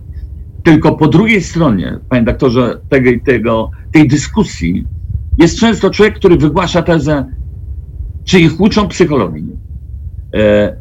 [0.63, 4.85] Tylko po drugiej stronie, panie doktorze, tego, tego, tej dyskusji
[5.39, 7.27] jest często człowiek, który wygłasza tezę,
[8.25, 9.57] czy ich uczą psychologii.
[10.35, 10.77] E,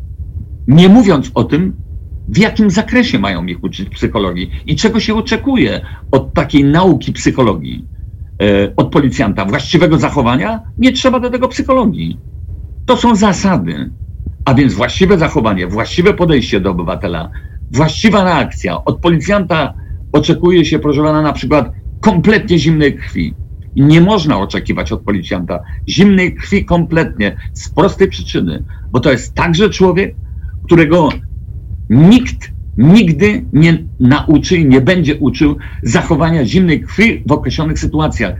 [0.67, 1.73] nie mówiąc o tym,
[2.27, 7.85] w jakim zakresie mają ich uczyć psychologii i czego się oczekuje od takiej nauki psychologii,
[8.41, 9.45] e, od policjanta.
[9.45, 10.59] Właściwego zachowania?
[10.77, 12.17] Nie trzeba do tego psychologii.
[12.85, 13.91] To są zasady.
[14.45, 17.29] A więc właściwe zachowanie, właściwe podejście do obywatela,
[17.71, 18.85] właściwa reakcja.
[18.85, 19.73] Od policjanta
[20.11, 23.33] oczekuje się, proszę pana, na przykład kompletnie zimnej krwi.
[23.75, 29.69] Nie można oczekiwać od policjanta zimnej krwi kompletnie z prostej przyczyny, bo to jest także
[29.69, 30.15] człowiek,
[30.63, 31.09] którego
[31.91, 38.35] Nikt nigdy nie nauczy i nie będzie uczył zachowania zimnej krwi w określonych sytuacjach.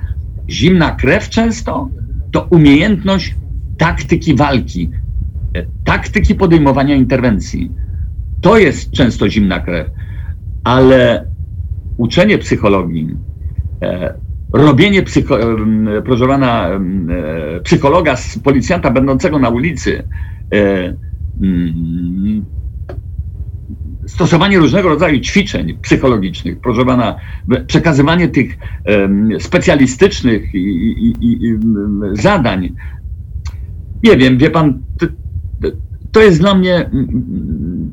[0.50, 1.90] Zimna krew często
[2.32, 3.36] to umiejętność
[3.78, 4.90] taktyki walki,
[5.84, 7.72] taktyki podejmowania interwencji.
[8.42, 9.88] To jest często zimna krew,
[10.64, 11.28] ale
[11.98, 13.16] uczenie psychologii,
[13.82, 14.14] e,
[14.54, 15.38] robienie psycho,
[16.06, 16.80] proszę pana, e,
[17.64, 20.04] psychologa z policjanta będącego na ulicy,
[21.42, 22.46] mm,
[24.08, 27.16] stosowanie różnego rodzaju ćwiczeń psychologicznych, proszę pana,
[27.68, 28.58] przekazywanie tych
[29.40, 31.58] specjalistycznych i,
[32.14, 32.76] zadań.
[34.04, 34.82] Nie wiem, wie pan,
[36.12, 36.90] to, jest dla mnie,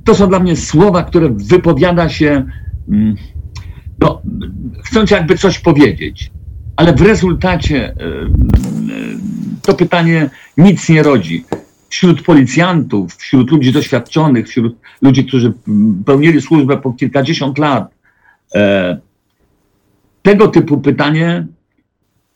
[0.04, 2.44] to są dla mnie słowa, które wypowiada się,
[4.00, 4.22] no,
[4.84, 6.30] chcąc jakby coś powiedzieć,
[6.78, 7.94] ale w rezultacie
[9.62, 11.44] to pytanie nic nie rodzi.
[11.88, 15.52] Wśród policjantów, wśród ludzi doświadczonych, wśród ludzi, którzy
[16.06, 17.94] pełnili służbę po kilkadziesiąt lat,
[18.54, 18.98] e,
[20.22, 21.46] tego typu pytanie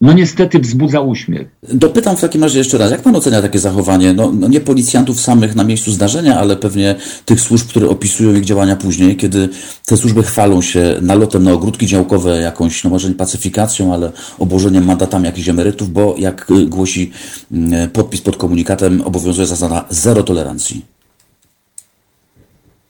[0.03, 1.49] no niestety wzbudza uśmiech.
[1.73, 5.21] Dopytam w takim razie jeszcze raz, jak pan ocenia takie zachowanie, no, no, nie policjantów
[5.21, 9.49] samych na miejscu zdarzenia, ale pewnie tych służb, które opisują ich działania później, kiedy
[9.87, 14.85] te służby chwalą się nalotem na ogródki działkowe, jakąś, no może nie pacyfikacją, ale obłożeniem
[14.85, 17.11] mandatami jakichś emerytów, bo jak głosi
[17.53, 20.85] mm, podpis pod komunikatem, obowiązuje zasada zero tolerancji.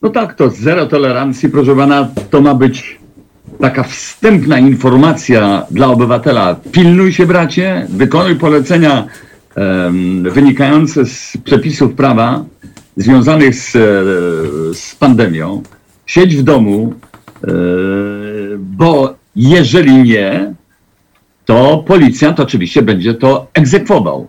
[0.03, 3.02] No tak, to zero tolerancji, proszę pana, to ma być
[3.63, 6.57] taka wstępna informacja dla obywatela.
[6.73, 9.07] Pilnuj się, bracie, wykonuj polecenia
[9.57, 12.45] um, wynikające z przepisów prawa
[12.97, 13.81] związanych z, e,
[14.75, 15.63] z pandemią.
[16.07, 16.95] Siedź w domu,
[17.45, 17.49] e,
[18.59, 20.55] bo jeżeli nie,
[21.45, 24.29] to policjant oczywiście będzie to egzekwował.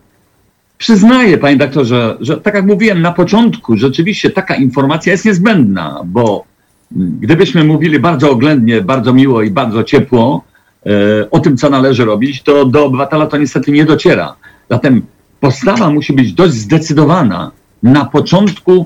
[0.77, 6.52] Przyznaję, panie doktorze, że tak jak mówiłem na początku, rzeczywiście taka informacja jest niezbędna, bo
[6.95, 10.43] Gdybyśmy mówili bardzo oględnie, bardzo miło i bardzo ciepło
[10.85, 10.89] e,
[11.31, 14.35] o tym, co należy robić, to do obywatela to niestety nie dociera.
[14.69, 15.01] Zatem
[15.39, 17.51] postawa musi być dość zdecydowana
[17.83, 18.85] na początku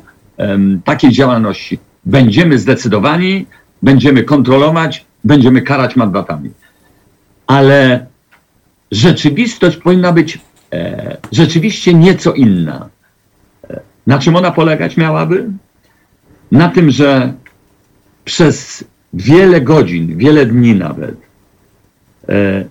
[0.84, 1.80] takiej działalności.
[2.06, 3.46] Będziemy zdecydowani,
[3.82, 6.49] będziemy kontrolować, będziemy karać mandatami.
[7.47, 8.05] Ale
[8.91, 10.39] rzeczywistość powinna być
[10.74, 12.89] e, rzeczywiście nieco inna.
[13.70, 15.49] E, na czym ona polegać miałaby?
[16.51, 17.34] Na tym, że
[18.28, 21.15] przez wiele godzin, wiele dni nawet,
[22.30, 22.65] e,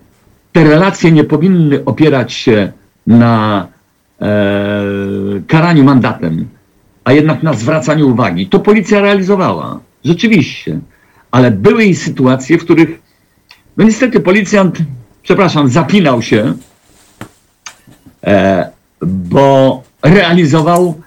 [0.51, 2.71] te relacje nie powinny opierać się
[3.07, 3.67] na
[4.21, 4.27] e,
[5.47, 6.47] karaniu mandatem,
[7.03, 8.47] a jednak na zwracaniu uwagi.
[8.47, 10.79] To policja realizowała, rzeczywiście,
[11.31, 12.89] ale były i sytuacje, w których,
[13.77, 14.77] no niestety, policjant,
[15.23, 16.53] przepraszam, zapinał się,
[18.23, 18.69] e,
[19.01, 21.01] bo realizował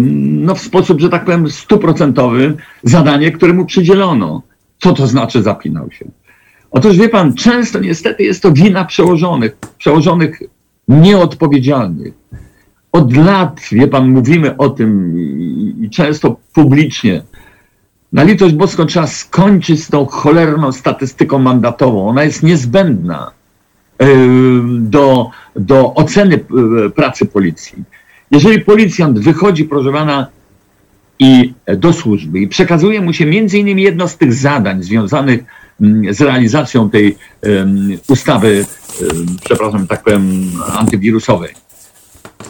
[0.00, 4.42] no, w sposób, że tak powiem, stuprocentowy zadanie, które mu przydzielono.
[4.78, 6.04] Co to znaczy zapinał się?
[6.70, 10.42] Otóż wie pan, często niestety jest to wina przełożonych, przełożonych
[10.88, 12.14] nieodpowiedzialnych.
[12.92, 15.18] Od lat, wie pan, mówimy o tym
[15.80, 17.22] i, często publicznie.
[18.12, 22.08] Na litość boską trzeba skończyć z tą cholerną statystyką mandatową.
[22.08, 23.30] Ona jest niezbędna
[24.80, 27.84] do, do oceny yy, pracy policji.
[28.34, 30.26] Jeżeli policjant wychodzi, proszę pana,
[31.18, 35.44] i do służby i przekazuje mu się między innymi jedno z tych zadań związanych
[35.80, 37.16] mm, z realizacją tej
[38.08, 38.66] ustawy,
[39.44, 41.54] przepraszam, tak powiem, antywirusowej,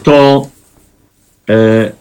[0.03, 0.47] to
[1.49, 1.91] e,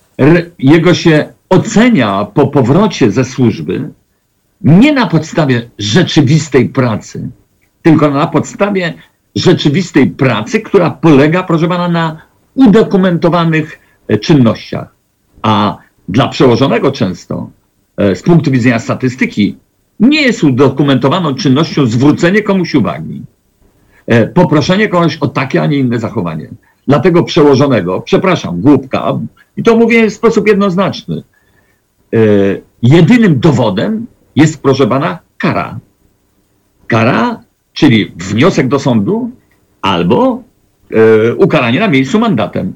[0.58, 3.90] jego się ocenia po powrocie ze służby
[4.60, 7.28] nie na podstawie rzeczywistej pracy,
[7.82, 8.94] tylko na podstawie
[9.34, 14.94] rzeczywistej pracy, która polega, proszę pana, na udokumentowanych e, czynnościach.
[15.42, 15.78] A
[16.08, 17.50] dla przełożonego często
[17.96, 19.56] e, z punktu widzenia statystyki
[20.00, 23.22] nie jest udokumentowaną czynnością zwrócenie komuś uwagi,
[24.06, 26.48] e, poproszenie kogoś o takie, a nie inne zachowanie.
[26.88, 29.18] Dlatego przełożonego, przepraszam, głupka,
[29.56, 31.22] i to mówię w sposób jednoznaczny,
[32.82, 35.78] jedynym dowodem jest, proszę pana, kara.
[36.86, 37.40] Kara,
[37.72, 39.30] czyli wniosek do sądu
[39.82, 40.42] albo
[41.36, 42.72] ukaranie na miejscu mandatem.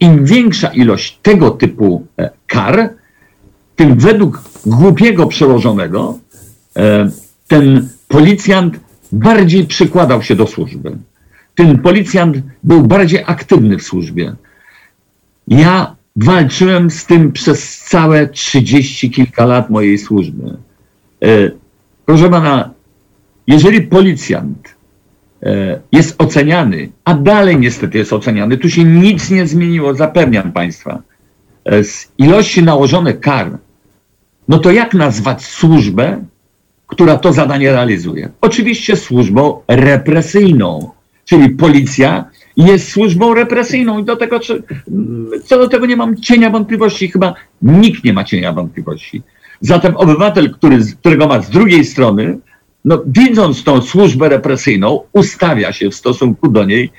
[0.00, 2.94] Im większa ilość tego typu e, kar,
[3.76, 6.18] tym według głupiego przełożonego
[6.76, 7.10] e,
[7.48, 8.80] ten policjant
[9.12, 10.96] bardziej przykładał się do służby.
[11.54, 14.34] Ten policjant był bardziej aktywny w służbie.
[15.48, 20.56] Ja walczyłem z tym przez całe trzydzieści kilka lat mojej służby.
[21.22, 21.50] E,
[22.06, 22.70] proszę pana,
[23.46, 24.77] jeżeli policjant E,
[25.92, 28.56] jest oceniany, a dalej niestety jest oceniany.
[28.56, 31.02] Tu się nic nie zmieniło, zapewniam Państwa.
[31.64, 33.58] E, z ilości nałożonych kar,
[34.48, 36.24] no to jak nazwać służbę,
[36.86, 38.28] która to zadanie realizuje?
[38.40, 40.90] Oczywiście służbą represyjną,
[41.24, 42.24] czyli policja
[42.56, 44.40] jest służbą represyjną i do tego,
[45.44, 49.22] co do tego nie mam cienia wątpliwości, chyba nikt nie ma cienia wątpliwości.
[49.60, 52.38] Zatem obywatel, który, którego ma z drugiej strony,
[52.84, 56.90] no, widząc tą służbę represyjną, ustawia się w stosunku do niej,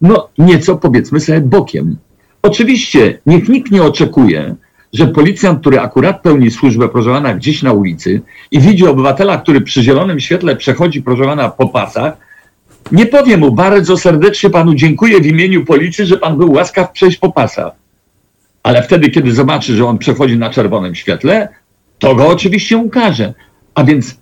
[0.00, 1.96] no nieco powiedzmy sobie bokiem.
[2.42, 4.56] Oczywiście niech nikt nie oczekuje,
[4.92, 8.20] że policjant, który akurat pełni służbę prożowana gdzieś na ulicy
[8.50, 12.16] i widzi obywatela, który przy zielonym świetle przechodzi prożowana po pasach,
[12.92, 17.18] nie powie mu bardzo serdecznie panu dziękuję w imieniu policji, że pan był łaskaw przejść
[17.18, 17.72] po pasach.
[18.62, 21.48] Ale wtedy, kiedy zobaczy, że on przechodzi na czerwonym świetle,
[21.98, 23.34] to go oczywiście ukaże.
[23.74, 24.19] A więc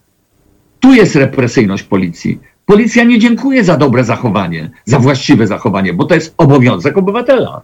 [0.81, 2.41] tu jest represyjność policji.
[2.66, 7.62] Policja nie dziękuje za dobre zachowanie, za właściwe zachowanie, bo to jest obowiązek obywatela.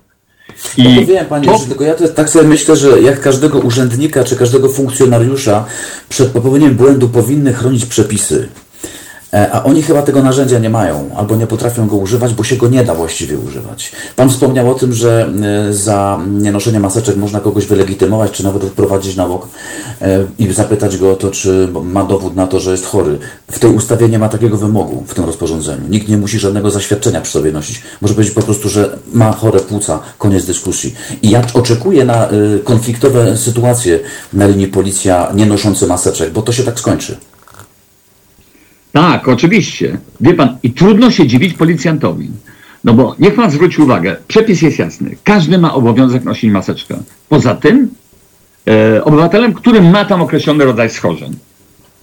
[0.77, 1.59] I no wiem, panie, to...
[1.59, 5.65] tylko ja tak sobie myślę, że jak każdego urzędnika czy każdego funkcjonariusza
[6.09, 8.49] przed popełnieniem błędu powinny chronić przepisy.
[9.35, 12.57] E, a oni chyba tego narzędzia nie mają, albo nie potrafią go używać, bo się
[12.57, 13.93] go nie da właściwie używać.
[14.17, 15.29] Pan wspomniał o tym, że
[15.69, 19.49] e, za nienoszenie maseczek można kogoś wylegitymować, czy nawet wprowadzić na bok
[20.03, 23.19] e, i zapytać go o to, czy ma dowód na to, że jest chory.
[23.51, 25.89] W tej ustawie nie ma takiego wymogu, w tym rozporządzeniu.
[25.89, 27.83] Nikt nie musi żadnego zaświadczenia przy sobie nosić.
[28.01, 30.95] Może powiedzieć po prostu, że ma chore płuca, koniec dyskusji.
[31.23, 32.29] I ja oczekuję na
[32.65, 34.01] konfliktowe sytuacje
[34.33, 37.17] na linii policja nie noszący maseczek, bo to się tak skończy.
[38.95, 39.99] Tak, oczywiście.
[40.21, 42.31] Wie pan, i trudno się dziwić policjantowi.
[42.85, 45.17] No bo niech pan zwróci uwagę, przepis jest jasny.
[45.25, 46.97] Każdy ma obowiązek nosić maseczkę.
[47.29, 47.89] Poza tym
[48.69, 51.37] e, obywatelem, który ma tam określony rodzaj schorzeń.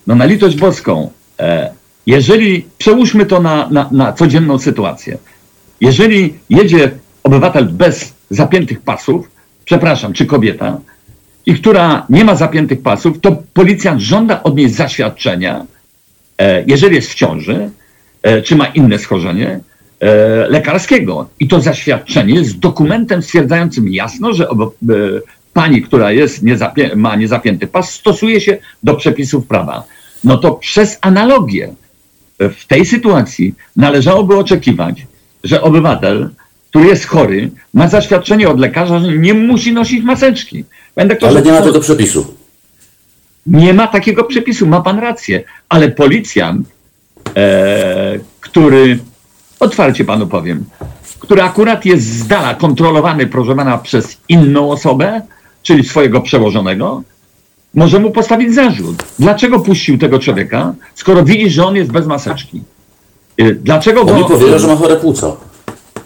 [0.08, 1.72] No na litość boską, e,
[2.06, 5.18] jeżeli przełóżmy to na, na, na codzienną sytuację.
[5.82, 6.92] Jeżeli jedzie
[7.24, 9.32] obywatel bez zapiętych pasów,
[9.66, 10.78] przepraszam, czy kobieta,
[11.46, 15.66] i która nie ma zapiętych pasów, to policjant żąda od niej zaświadczenia,
[16.68, 17.70] jeżeli jest w ciąży,
[18.24, 19.60] e, czy ma inne schorzenie
[20.00, 20.16] e,
[20.50, 21.30] lekarskiego.
[21.40, 24.48] I to zaświadczenie jest dokumentem stwierdzającym jasno, że
[25.54, 29.84] pani, która jest niezapię ma niezapięty pas, stosuje się do przepisów prawa.
[30.24, 31.74] No to przez analogię
[32.40, 35.08] w tej sytuacji należałoby oczekiwać,
[35.44, 36.30] że obywatel,
[36.70, 40.64] który jest chory, ma zaświadczenie od lekarza, że nie musi nosić maseczki.
[41.22, 42.41] Ale nie ma tego przepisu.
[43.46, 46.68] Nie ma takiego przepisu, ma pan rację, ale policjant,
[47.36, 49.00] e, który,
[49.60, 50.66] otwarcie panu powiem,
[51.20, 55.22] który akurat jest z dala kontrolowany, proszę pana, przez inną osobę,
[55.64, 57.04] czyli swojego przełożonego,
[57.74, 59.04] może mu postawić zarzut.
[59.20, 62.64] Dlaczego puścił tego człowieka, skoro widzi, że on jest bez maseczki?
[63.38, 64.16] E, dlaczego go...
[64.16, 65.32] On powiedział, że ma chore płuca.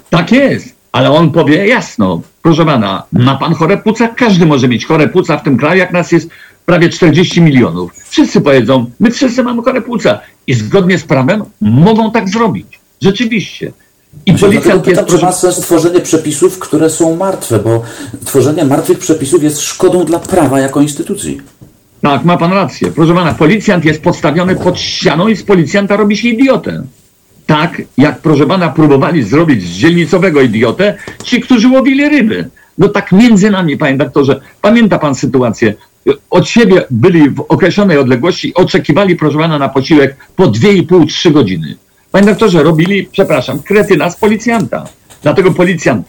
[0.10, 4.08] Tak jest, ale on powie jasno, proszę pana, ma pan chore płuca?
[4.08, 6.30] Każdy może mieć chore płuca w tym kraju, jak nas jest
[6.66, 7.92] prawie 40 milionów.
[8.10, 12.80] Wszyscy powiedzą, my wszyscy mamy chore płuca i zgodnie z prawem mogą tak zrobić.
[13.02, 13.72] Rzeczywiście.
[14.26, 15.18] I policjant pytam, jest...
[15.18, 17.84] czy ma sens tworzenie przepisów, które są martwe, bo
[18.26, 21.42] tworzenie martwych przepisów jest szkodą dla prawa jako instytucji.
[22.02, 22.92] Tak, ma pan rację.
[22.92, 26.84] Proszę pana, policjant jest podstawiony pod ścianą i z policjanta robi się idiotę.
[27.46, 32.50] Tak, jak proszę pana próbowali zrobić z dzielnicowego idiotę ci, którzy łowili ryby.
[32.78, 35.74] No tak między nami, panie doktorze, pamięta pan sytuację?
[36.30, 41.78] Od siebie byli w określonej odległości oczekiwali, proszę pana, na posiłek po 2,5-3 godziny.
[42.12, 44.86] Panie doktorze, robili, przepraszam, kretyna z policjanta.
[45.24, 46.08] Dlatego policjant,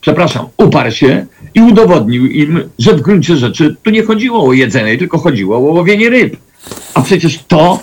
[0.00, 4.98] przepraszam, uparł się i udowodnił im, że w gruncie rzeczy tu nie chodziło o jedzenie,
[4.98, 6.36] tylko chodziło o łowienie ryb.
[6.94, 7.80] A przecież to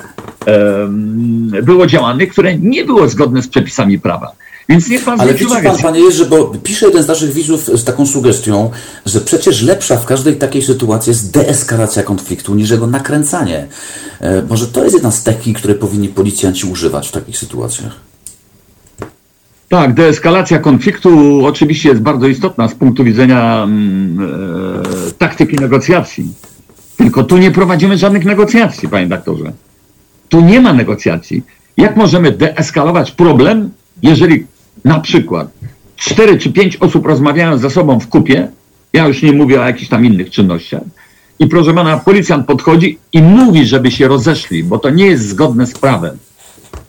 [0.47, 4.31] um, było działanie, które nie było zgodne z przepisami prawa.
[4.71, 7.83] Więc niech pan Ale widzi pan, panie Jerzy, bo pisze jeden z naszych widzów z
[7.83, 8.71] taką sugestią,
[9.05, 13.67] że przecież lepsza w każdej takiej sytuacji jest deeskalacja konfliktu niż jego nakręcanie.
[14.19, 17.95] E, może to jest jedna z technik, które powinni policjanci używać w takich sytuacjach?
[19.69, 24.19] Tak, deeskalacja konfliktu oczywiście jest bardzo istotna z punktu widzenia mm,
[25.07, 26.33] e, taktyki negocjacji.
[26.97, 29.51] Tylko tu nie prowadzimy żadnych negocjacji, panie doktorze.
[30.29, 31.43] Tu nie ma negocjacji.
[31.77, 33.69] Jak możemy deeskalować problem,
[34.03, 34.47] jeżeli
[34.85, 35.47] na przykład
[35.95, 38.47] cztery czy pięć osób rozmawiają ze sobą w kupie,
[38.93, 40.81] ja już nie mówię o jakichś tam innych czynnościach,
[41.39, 45.67] i proszę pana, policjant podchodzi i mówi, żeby się rozeszli, bo to nie jest zgodne
[45.67, 46.17] z prawem.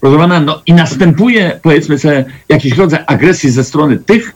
[0.01, 4.33] Proszę pana, no i następuje, powiedzmy sobie, jakiś rodzaj agresji ze strony tych,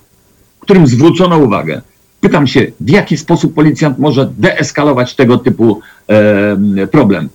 [0.61, 1.83] którym zwrócono uwagę.
[2.21, 7.29] Pytam się, w jaki sposób policjant może deeskalować tego typu e, problem?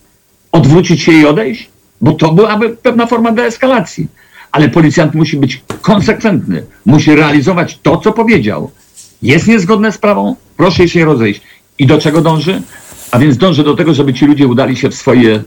[0.52, 1.70] Odwrócić się i odejść?
[2.02, 4.08] Bo to byłaby pewna forma deeskalacji
[4.52, 8.72] ale policjant musi być konsekwentny, musi realizować to, co powiedział.
[9.22, 11.42] Jest niezgodne z prawą, proszę się rozejść.
[11.80, 12.62] I do czego dąży?
[13.12, 15.44] A więc dąży do tego, żeby ci ludzie udali się w swoje,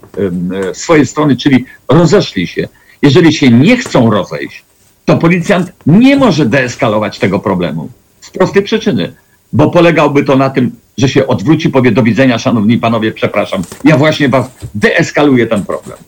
[0.72, 2.68] w swoje strony, czyli rozeszli się.
[3.02, 4.64] Jeżeli się nie chcą rozejść,
[5.05, 7.88] to policjant nie może deeskalować tego problemu.
[8.20, 9.12] Z prostej przyczyny,
[9.52, 13.96] bo polegałby to na tym, że się odwróci, powie do widzenia, szanowni panowie, przepraszam, ja
[13.96, 15.98] właśnie was deeskaluję ten problem.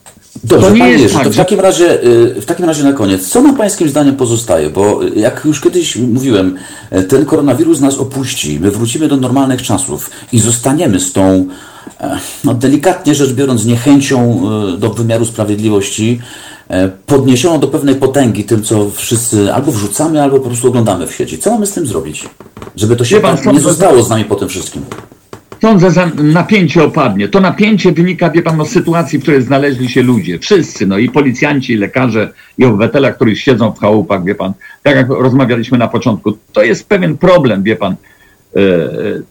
[0.44, 3.28] Dobrze, to nie jest tak, to w takim, razie, y, w takim razie na koniec,
[3.28, 4.70] co nam pańskim zdaniem pozostaje?
[4.70, 6.56] Bo y, jak już kiedyś mówiłem,
[6.92, 11.46] y, ten koronawirus nas opuści, my wrócimy do normalnych czasów i zostaniemy z tą,
[12.44, 14.42] no delikatnie rzecz biorąc, niechęcią
[14.78, 16.20] do wymiaru sprawiedliwości,
[17.06, 21.38] podniesioną do pewnej potęgi tym, co wszyscy albo wrzucamy, albo po prostu oglądamy w sieci.
[21.38, 22.28] Co mamy z tym zrobić?
[22.76, 24.82] Żeby to się nie, nie zostało z nami po tym wszystkim.
[25.62, 27.28] Sądzę, że napięcie opadnie.
[27.28, 30.38] To napięcie wynika, wie pan, z sytuacji, w której znaleźli się ludzie.
[30.38, 34.52] Wszyscy, no i policjanci, i lekarze, i obywatele, którzy siedzą w chałupach, wie pan.
[34.82, 36.38] Tak jak rozmawialiśmy na początku.
[36.52, 37.92] To jest pewien problem, wie pan.
[37.92, 38.58] E,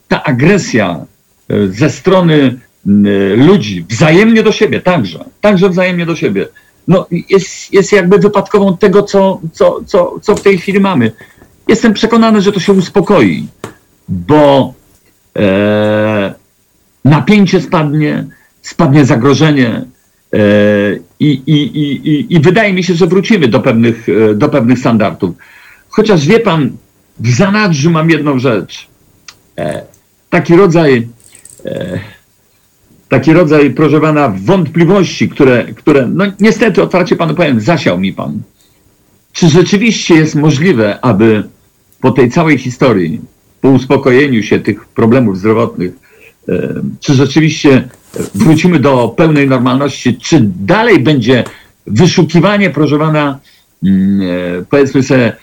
[0.07, 1.05] ta agresja
[1.49, 2.59] e, ze strony
[3.35, 6.47] ludzi, wzajemnie do siebie także, także wzajemnie do siebie,
[6.87, 11.11] no jest, jest jakby wypadkową tego, co, co, co, co w tej chwili mamy.
[11.67, 13.47] Jestem przekonany, że to się uspokoi,
[14.09, 14.73] bo
[17.05, 18.25] napięcie spadnie,
[18.61, 19.85] spadnie zagrożenie
[20.33, 20.39] e,
[21.19, 21.61] i, i,
[22.09, 25.35] i, i wydaje mi się, że wrócimy do pewnych, e, do pewnych standardów.
[25.89, 26.71] Chociaż wie pan,
[27.19, 28.87] w zanadrzu mam jedną rzecz.
[29.57, 29.81] E,
[30.29, 31.07] taki rodzaj
[31.65, 31.99] e,
[33.09, 38.41] taki rodzaj, proszę pana, wątpliwości, które, które no niestety, otwarcie panu powiem, zasiał mi pan.
[39.33, 41.43] Czy rzeczywiście jest możliwe, aby
[42.01, 43.21] po tej całej historii
[43.65, 45.91] po uspokojeniu się tych problemów zdrowotnych,
[46.99, 47.89] czy rzeczywiście
[48.35, 51.43] wrócimy do pełnej normalności, czy dalej będzie
[51.87, 53.39] wyszukiwanie, proszę pana,
[53.83, 55.35] mm, e, powiedzmy sobie,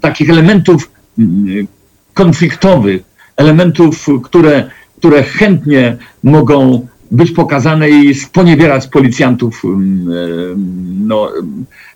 [0.00, 1.66] takich elementów mm,
[2.14, 3.02] konfliktowych,
[3.36, 11.32] elementów, które, które chętnie mogą być pokazane i sponiewierać policjantów mm, no,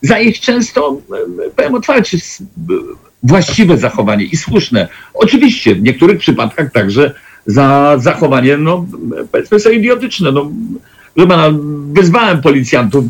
[0.03, 1.01] za ich często,
[1.57, 2.18] powiem otwarcie,
[3.22, 4.88] właściwe zachowanie i słuszne.
[5.14, 7.14] Oczywiście w niektórych przypadkach także
[7.46, 8.86] za zachowanie, no
[9.32, 10.32] powiedzmy sobie idiotyczne.
[11.16, 11.48] No, pana,
[11.92, 13.04] wyzwałem policjantów,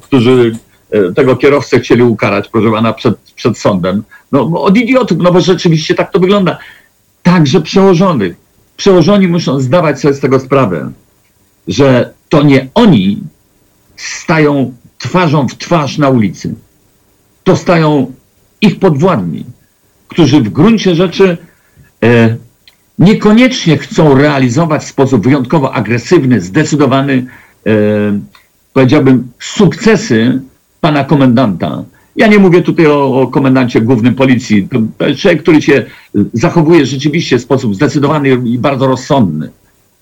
[0.00, 0.56] którzy
[0.90, 4.02] e, tego kierowcę chcieli ukarać, proszę pana, przed, przed sądem.
[4.32, 6.58] No, od idiotów, no bo rzeczywiście tak to wygląda.
[7.22, 8.36] Także przełożonych.
[8.76, 10.92] Przełożoni muszą zdawać sobie z tego sprawę,
[11.68, 13.18] że to nie oni
[13.96, 16.54] stają twarzą w twarz na ulicy.
[17.44, 18.12] To stają
[18.60, 19.44] ich podwładni,
[20.08, 21.38] którzy w gruncie rzeczy
[22.04, 22.36] e,
[22.98, 27.26] niekoniecznie chcą realizować w sposób wyjątkowo agresywny, zdecydowany,
[27.66, 27.70] e,
[28.72, 30.40] powiedziałbym, sukcesy
[30.80, 31.84] pana komendanta.
[32.16, 34.68] Ja nie mówię tutaj o, o komendancie głównym policji.
[34.98, 35.84] To człowiek, który się
[36.32, 39.50] zachowuje rzeczywiście w sposób zdecydowany i bardzo rozsądny.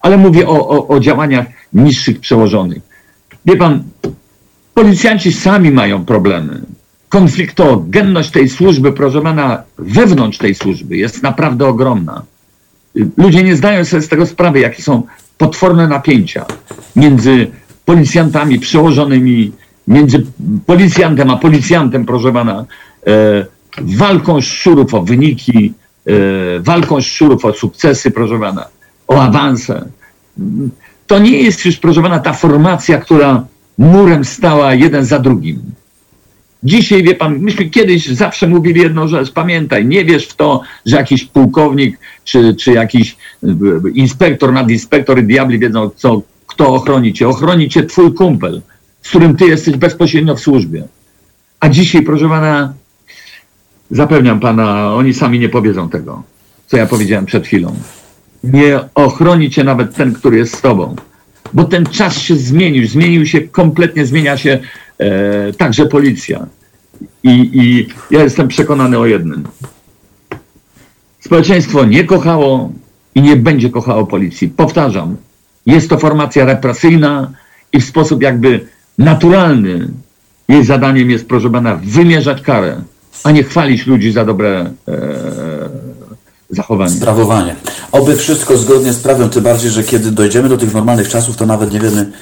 [0.00, 2.82] Ale mówię o, o, o działaniach niższych przełożonych.
[3.46, 3.82] Wie pan,
[4.74, 6.62] policjanci sami mają problemy
[7.09, 12.22] konfliktogenność tej służby, proszę pana, wewnątrz tej służby jest naprawdę ogromna.
[13.16, 15.02] Ludzie nie zdają sobie z tego sprawy, jakie są
[15.38, 16.46] potworne napięcia
[16.96, 17.46] między
[17.84, 19.52] policjantami przełożonymi,
[19.88, 20.26] między
[20.66, 22.64] policjantem a policjantem, proszę pana,
[23.06, 23.46] e,
[23.80, 25.72] walką szczurów o wyniki,
[26.06, 26.12] e,
[26.61, 28.68] walką szczurów o sukcesy, proszę pana,
[29.09, 29.88] o awanse.
[31.06, 33.44] To nie jest już, proszę pana, ta formacja, która
[33.78, 35.62] murem stała jeden za drugim.
[36.62, 40.96] Dzisiaj, wie pan, myśmy kiedyś zawsze mówili jedną rzecz, pamiętaj, nie wiesz w to, że
[40.96, 43.48] jakiś pułkownik czy, czy jakiś e,
[43.94, 47.28] inspektor, nadinspektor i diabli wiedzą, co, kto ochroni cię.
[47.28, 48.62] Ochroni cię twój kumpel,
[49.02, 50.88] z którym ty jesteś bezpośrednio w służbie.
[51.61, 52.74] A dzisiaj, proszę pana,
[53.90, 56.22] zapewniam pana, oni sami nie powiedzą tego,
[56.66, 57.74] co ja powiedziałem przed chwilą.
[58.44, 60.96] Nie ochroni cię nawet ten, który jest z tobą.
[61.52, 64.59] Bo ten czas się zmienił, zmienił się kompletnie, zmienia się
[65.59, 66.46] także policja.
[67.22, 69.44] I, I ja jestem przekonany o jednym.
[71.20, 72.72] Społeczeństwo nie kochało
[73.14, 74.49] i nie będzie kochało policji.
[74.49, 75.16] Powtarzam,
[75.66, 77.32] jest to formacja represyjna
[77.72, 78.66] i w sposób jakby
[78.99, 79.88] naturalny
[80.49, 82.82] jej zadaniem jest, proszę pana, wymierzać karę,
[83.24, 84.99] a nie chwalić ludzi za dobre e,
[86.51, 86.90] zachowanie.
[86.90, 87.57] Sprawowanie.
[87.92, 91.46] Oby wszystko zgodnie z prawem, tym bardziej, że kiedy dojdziemy do tych normalnych czasów, to
[91.46, 92.12] nawet nie wiemy,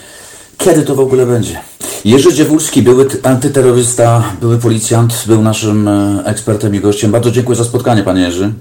[0.58, 1.60] kiedy to w ogóle będzie.
[2.04, 7.10] Jerzy Dziewulski, były antyterrorysta, były policjant, był naszym e, ekspertem i gościem.
[7.10, 8.52] Bardzo dziękuję za spotkanie, panie Jerzy.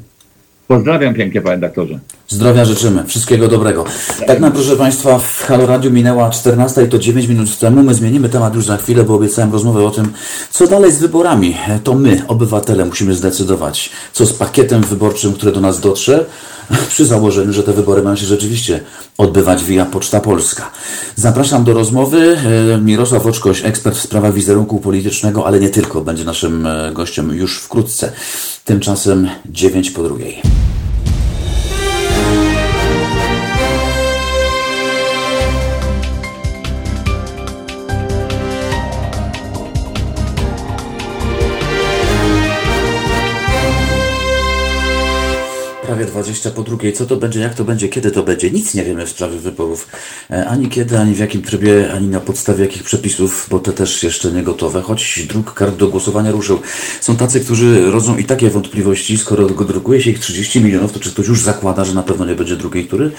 [0.67, 1.99] Pozdrawiam pięknie, panie doktorze.
[2.27, 3.85] Zdrowia życzymy, wszystkiego dobrego.
[4.27, 7.83] Tak nam, proszę Państwa, w Halo Radio minęła 14 i to 9 minut temu.
[7.83, 10.13] My zmienimy temat już za chwilę, bo obiecałem rozmowę o tym,
[10.51, 11.57] co dalej z wyborami.
[11.83, 16.25] To my, obywatele, musimy zdecydować, co z pakietem wyborczym, który do nas dotrze,
[16.89, 18.79] przy założeniu, że te wybory mają się rzeczywiście
[19.17, 20.71] odbywać via Poczta Polska.
[21.15, 22.37] Zapraszam do rozmowy.
[22.73, 27.35] E, Mirosław Oczkoś, ekspert w sprawach wizerunku politycznego, ale nie tylko, będzie naszym e, gościem
[27.35, 28.11] już wkrótce.
[28.65, 30.41] Tymczasem 9 po drugiej.
[46.05, 46.93] Prawie 20 po drugiej.
[46.93, 48.51] Co to będzie, jak to będzie, kiedy to będzie?
[48.51, 49.87] Nic nie wiemy w sprawie wyborów.
[50.31, 54.03] E, ani kiedy, ani w jakim trybie, ani na podstawie jakich przepisów, bo te też
[54.03, 54.81] jeszcze nie gotowe.
[54.81, 56.59] Choć druk kart do głosowania ruszył.
[57.01, 61.11] Są tacy, którzy rodzą i takie wątpliwości, skoro drukuje się ich 30 milionów, to czy
[61.11, 63.11] ktoś już zakłada, że na pewno nie będzie drugiej tury?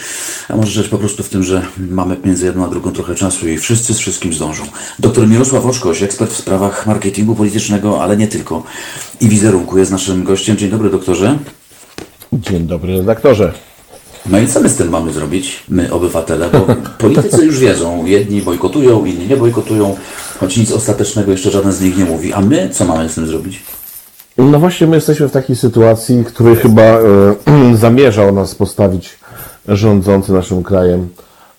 [0.48, 3.48] A może rzecz po prostu w tym, że mamy między jedną a drugą trochę czasu
[3.48, 4.64] i wszyscy z wszystkim zdążą.
[4.98, 8.62] Doktor Mirosław Oczkoś, ekspert w sprawach marketingu politycznego, ale nie tylko.
[9.20, 10.56] I wizerunku jest naszym gościem.
[10.56, 11.38] Dzień dobry, doktorze.
[12.32, 13.52] Dzień dobry, redaktorze.
[14.30, 16.48] No i co my z tym mamy zrobić, my obywatele?
[16.52, 16.66] Bo
[16.98, 19.96] politycy już wiedzą, jedni bojkotują, inni nie bojkotują,
[20.40, 22.32] choć nic ostatecznego jeszcze żaden z nich nie mówi.
[22.32, 23.62] A my co mamy z tym zrobić?
[24.38, 27.00] No właśnie, my jesteśmy w takiej sytuacji, której chyba e,
[27.76, 29.18] zamierzał nas postawić
[29.68, 31.08] rządzący naszym krajem,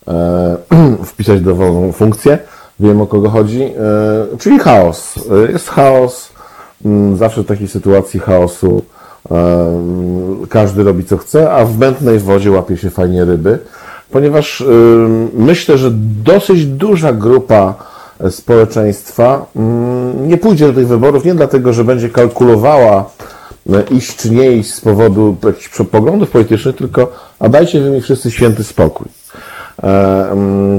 [0.07, 0.57] e,
[1.05, 2.39] wpisać dowolną funkcję.
[2.80, 5.13] Wiem o kogo chodzi, e, czyli chaos.
[5.47, 6.30] E, jest chaos.
[6.86, 8.82] Mm, zawsze w takiej sytuacji chaosu
[10.49, 13.59] każdy robi co chce, a w mętnej wodzie łapie się fajnie ryby,
[14.11, 14.63] ponieważ
[15.34, 15.91] myślę, że
[16.23, 17.73] dosyć duża grupa
[18.30, 19.45] społeczeństwa
[20.28, 23.09] nie pójdzie do tych wyborów nie dlatego, że będzie kalkulowała
[23.91, 28.32] iść czy nie iść z powodu jakichś poglądów politycznych, tylko a dajcie wy mi wszyscy
[28.32, 29.07] święty spokój.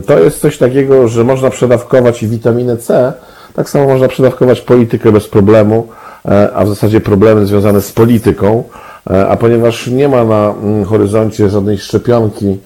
[0.06, 3.12] To jest coś takiego, że można przedawkować i witaminę C,
[3.54, 6.17] tak samo można przedawkować politykę bez problemu, E,
[6.54, 8.64] a w zasadzie problemy związane z polityką,
[9.10, 12.58] e, a ponieważ nie ma na mm, horyzoncie żadnej szczepionki,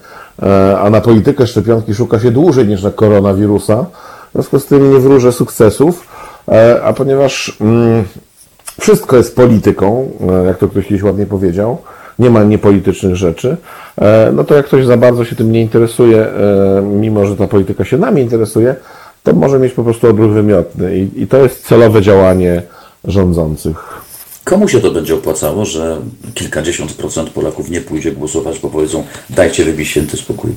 [0.43, 3.85] e, a na politykę szczepionki szuka się dłużej niż na koronawirusa,
[4.29, 6.07] w związku z tym nie wróżę sukcesów,
[6.83, 8.03] a ponieważ mm,
[8.81, 10.11] wszystko jest polityką,
[10.45, 11.77] jak to ktoś kiedyś ładnie powiedział,
[12.19, 13.57] nie ma niepolitycznych rzeczy,
[14.33, 16.27] no to jak ktoś za bardzo się tym nie interesuje,
[16.83, 18.75] mimo że ta polityka się nami interesuje,
[19.23, 20.97] to może mieć po prostu odruch wymiotny.
[21.15, 22.61] I to jest celowe działanie
[23.05, 24.03] rządzących.
[24.43, 25.97] Komu się to będzie opłacało, że
[26.33, 30.51] kilkadziesiąt procent Polaków nie pójdzie głosować, bo powiedzą dajcie wybić święty spokój?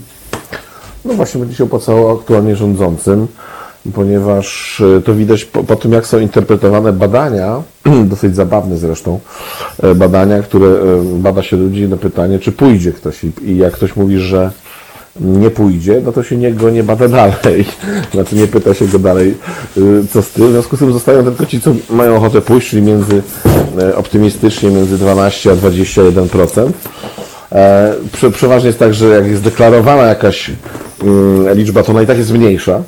[1.05, 3.27] No właśnie będzie się opłacało aktualnie rządzącym,
[3.95, 7.63] ponieważ e, to widać po, po tym, jak są interpretowane badania,
[8.05, 9.21] dosyć zabawne zresztą,
[9.83, 13.25] e, badania, które e, bada się ludzi na pytanie, czy pójdzie ktoś.
[13.25, 14.51] I, i jak ktoś mówi, że
[15.21, 17.65] nie pójdzie, no to się nie, go nie bada dalej.
[18.15, 19.35] Znaczy nie pyta się go dalej,
[19.77, 20.49] y, co z tym.
[20.49, 23.23] W związku z tym zostają tylko ci, co mają ochotę pójść, czyli między,
[23.79, 26.73] e, optymistycznie między 12 a 21%.
[27.53, 27.95] E,
[28.33, 30.51] przeważnie jest tak, że jak jest deklarowana jakaś
[31.03, 32.83] mm, liczba, to ona i tak jest mniejsza,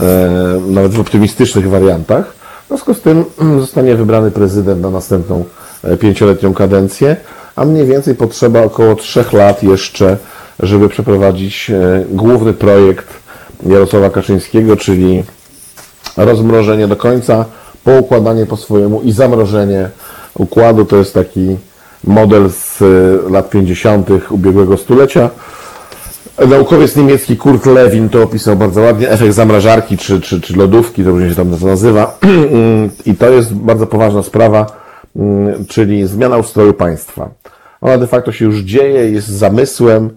[0.00, 2.34] e, nawet w optymistycznych wariantach.
[2.68, 3.24] związku z tym
[3.58, 5.44] zostanie wybrany prezydent na następną
[5.84, 7.16] e, pięcioletnią kadencję,
[7.56, 10.16] a mniej więcej potrzeba około trzech lat jeszcze,
[10.60, 13.06] żeby przeprowadzić e, główny projekt
[13.66, 15.24] Jarosława Kaczyńskiego, czyli
[16.16, 17.44] rozmrożenie do końca,
[17.84, 19.90] poukładanie po swojemu i zamrożenie
[20.34, 20.84] układu.
[20.84, 21.56] To jest taki
[22.04, 24.08] model z e, lat 50.
[24.30, 25.30] ubiegłego stulecia.
[26.48, 31.10] Naukowiec niemiecki Kurt Lewin to opisał bardzo ładnie, efekt zamrażarki czy, czy, czy lodówki, to
[31.10, 32.18] różnie się tam nazywa.
[33.06, 34.66] I to jest bardzo poważna sprawa,
[35.16, 37.30] mm, czyli zmiana ustroju państwa.
[37.80, 40.10] Ona de facto się już dzieje, jest zamysłem,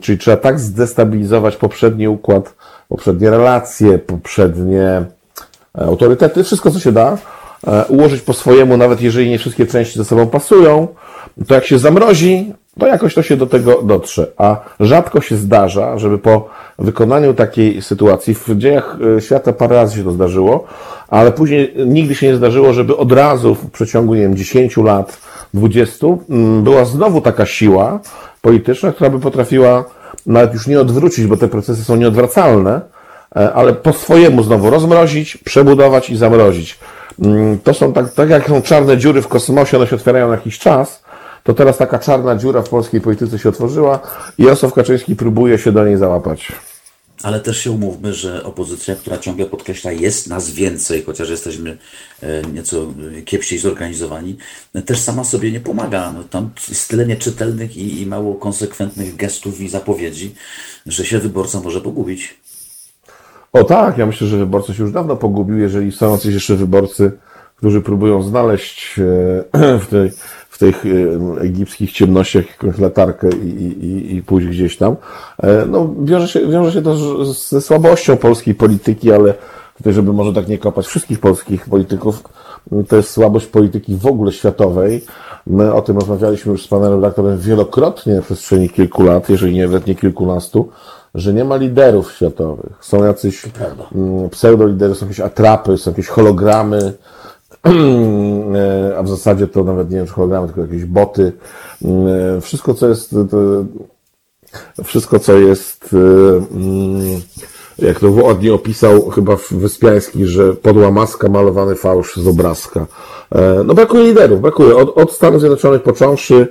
[0.00, 2.54] czyli trzeba tak zdestabilizować poprzedni układ,
[2.88, 5.06] poprzednie relacje, poprzednie e,
[5.74, 7.18] autorytety, wszystko co się da,
[7.66, 10.88] e, ułożyć po swojemu, nawet jeżeli nie wszystkie części ze sobą pasują,
[11.46, 14.26] to jak się zamrozi, to jakoś to się do tego dotrze.
[14.36, 19.96] A rzadko się zdarza, żeby po wykonaniu takiej sytuacji, w dziejach e, świata parę razy
[19.96, 20.64] się to zdarzyło,
[21.08, 25.20] ale później nigdy się nie zdarzyło, żeby od razu w przeciągu, nie wiem, 10 lat,
[25.54, 28.00] 20, mm, była znowu taka siła
[28.40, 29.84] polityczna, która by potrafiła
[30.26, 32.80] nawet już nie odwrócić, bo te procesy są nieodwracalne,
[33.36, 36.78] e, ale po swojemu znowu rozmrozić, przebudować i zamrozić.
[37.22, 40.34] Mm, to są tak, tak jak są czarne dziury w kosmosie, one się otwierają na
[40.34, 41.02] jakiś czas,
[41.42, 43.98] to teraz taka czarna dziura w polskiej polityce się otworzyła
[44.38, 46.52] i Jarosław Kaczyński próbuje się do niej załapać.
[47.22, 51.78] Ale też się umówmy, że opozycja, która ciągle podkreśla, jest nas więcej, chociaż jesteśmy
[52.22, 52.86] e, nieco
[53.24, 54.36] kiepściej zorganizowani,
[54.86, 56.12] też sama sobie nie pomaga.
[56.12, 60.34] No, tam jest tyle nieczytelnych i, i mało konsekwentnych gestów i zapowiedzi,
[60.86, 62.40] że się wyborca może pogubić.
[63.52, 67.12] O tak, ja myślę, że wyborca się już dawno pogubił, jeżeli są jacyś jeszcze wyborcy,
[67.56, 70.10] którzy próbują znaleźć e, w tej
[70.60, 70.84] tych
[71.40, 74.96] egipskich ciemnościach jakąś latarkę i, i, i pójść gdzieś tam.
[75.42, 79.34] E, no, wiąże się, wiąże się to ze słabością polskiej polityki, ale
[79.76, 82.22] tutaj, żeby może tak nie kopać wszystkich polskich polityków,
[82.88, 85.04] to jest słabość polityki w ogóle światowej.
[85.46, 89.66] My o tym rozmawialiśmy już z panem redaktorem wielokrotnie w przestrzeni kilku lat, jeżeli nie,
[89.66, 90.68] nawet nie kilkunastu,
[91.14, 92.72] że nie ma liderów światowych.
[92.80, 93.46] Są jacyś
[94.30, 96.92] pseudo-lidery, są jakieś atrapy, są jakieś hologramy,
[98.98, 101.32] a w zasadzie to nawet nie wiem, czy hologramy, tylko jakieś boty.
[101.84, 103.64] E, wszystko, co jest, to,
[104.84, 105.96] wszystko, co jest,
[107.78, 112.86] e, jak to ładnie opisał chyba Wyspiański, że podła maska, malowany fałsz z obrazka.
[113.64, 114.76] No brakuje liderów, brakuje.
[114.76, 116.48] Od, od Stanów Zjednoczonych począwszy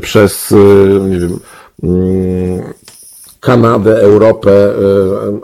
[0.00, 0.54] przez,
[1.08, 1.38] nie wiem,
[3.40, 4.74] Kanadę, Europę.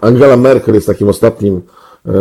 [0.00, 1.62] Angela Merkel jest takim ostatnim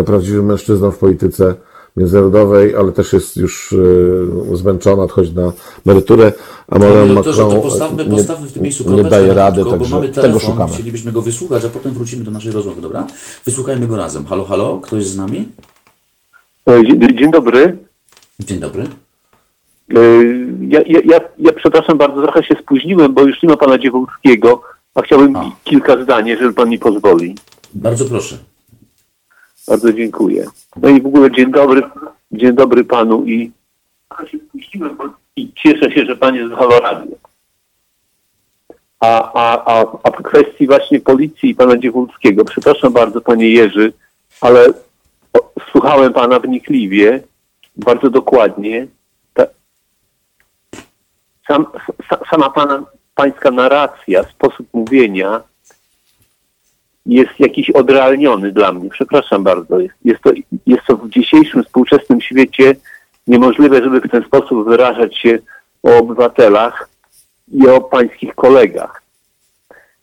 [0.05, 1.55] prawdziwym mężczyzną w polityce
[1.97, 3.73] międzynarodowej, ale też jest już
[4.53, 5.51] e, zmęczona, odchodzi na
[5.85, 6.33] emeryturę,
[6.67, 10.09] a Emmanuel Macron to postawmy, postawmy w tym miejscu nie daje rady, krótko, także mamy
[10.09, 10.73] telefon, tego szukamy.
[10.73, 13.07] Chcielibyśmy go wysłuchać, a potem wrócimy do naszej rozmowy, dobra?
[13.45, 14.25] Wysłuchajmy go razem.
[14.25, 15.47] Halo, halo, ktoś z nami?
[16.67, 16.83] E,
[17.17, 17.77] dzień, dobry.
[18.39, 18.83] Dzień dobry.
[18.83, 19.99] E,
[20.67, 24.61] ja, ja, ja, ja przepraszam bardzo, trochę się spóźniłem, bo już nie ma pana Dziewolskiego,
[24.95, 25.51] a chciałbym a.
[25.63, 27.35] kilka zdań, jeżeli pan mi pozwoli.
[27.73, 28.37] Bardzo proszę.
[29.67, 30.45] Bardzo dziękuję.
[30.75, 31.81] No i w ogóle dzień dobry,
[32.31, 33.51] dzień dobry panu i,
[35.35, 37.15] i cieszę się, że pan jest w Haloradio.
[38.99, 43.93] A, a, a, a w kwestii właśnie policji i pana Dziewulskiego, przepraszam bardzo panie Jerzy,
[44.41, 44.65] ale
[45.71, 47.23] słuchałem pana wnikliwie,
[47.75, 48.87] bardzo dokładnie.
[49.33, 49.45] Ta,
[51.47, 51.65] sam,
[52.29, 52.83] sama pana,
[53.15, 55.41] pańska narracja, sposób mówienia
[57.05, 58.89] jest jakiś odrealniony dla mnie.
[58.89, 59.79] Przepraszam bardzo.
[59.79, 60.31] Jest, to,
[60.65, 62.75] jest to w dzisiejszym współczesnym świecie
[63.27, 65.39] niemożliwe, żeby w ten sposób wyrażać się
[65.83, 66.89] o obywatelach
[67.53, 69.01] i o pańskich kolegach.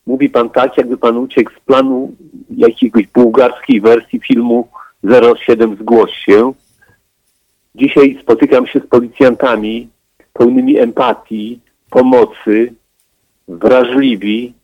[0.07, 2.13] Mówi pan tak, jakby pan uciekł z planu
[2.51, 4.69] jakiegoś bułgarskiej wersji filmu
[5.47, 6.53] 07 Zgłoś się.
[7.75, 9.89] Dzisiaj spotykam się z policjantami
[10.33, 12.75] pełnymi empatii, pomocy,
[13.49, 14.55] wrażliwi,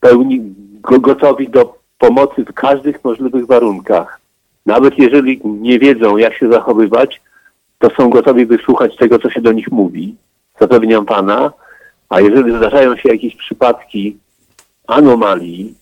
[0.00, 4.20] pełni gotowi do pomocy w każdych możliwych warunkach.
[4.66, 7.20] Nawet jeżeli nie wiedzą, jak się zachowywać,
[7.78, 10.16] to są gotowi wysłuchać tego, co się do nich mówi.
[10.60, 11.52] Zapewniam pana.
[12.08, 14.16] A jeżeli zdarzają się jakieś przypadki
[14.86, 15.74] anomalii,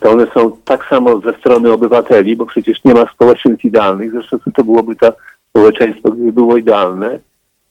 [0.00, 4.10] to one są tak samo ze strony obywateli, bo przecież nie ma społeczeństw idealnych.
[4.10, 5.12] Zresztą to byłoby to
[5.48, 7.18] społeczeństwo, gdyby było idealne,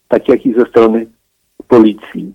[0.08, 1.06] tak jak i ze strony
[1.68, 2.34] policji.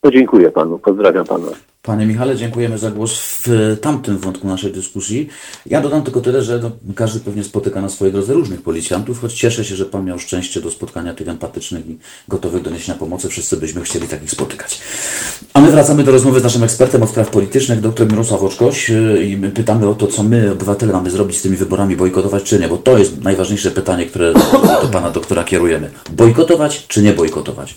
[0.00, 1.48] To dziękuję panu, pozdrawiam pana.
[1.90, 5.28] Panie Michale, dziękujemy za głos w tamtym wątku naszej dyskusji.
[5.66, 9.34] Ja dodam tylko tyle, że no, każdy pewnie spotyka na swojej drodze różnych policjantów, choć
[9.34, 13.28] cieszę się, że Pan miał szczęście do spotkania tych empatycznych i gotowych do niesienia pomocy.
[13.28, 14.80] Wszyscy byśmy chcieli takich spotykać.
[15.54, 18.90] A my wracamy do rozmowy z naszym ekspertem od spraw politycznych, dr Mirosław Oczkoś
[19.24, 22.58] i my pytamy o to, co my, obywatele, mamy zrobić z tymi wyborami, bojkotować czy
[22.58, 24.32] nie, bo to jest najważniejsze pytanie, które
[24.82, 25.90] do Pana doktora kierujemy.
[26.10, 27.74] Bojkotować czy nie bojkotować?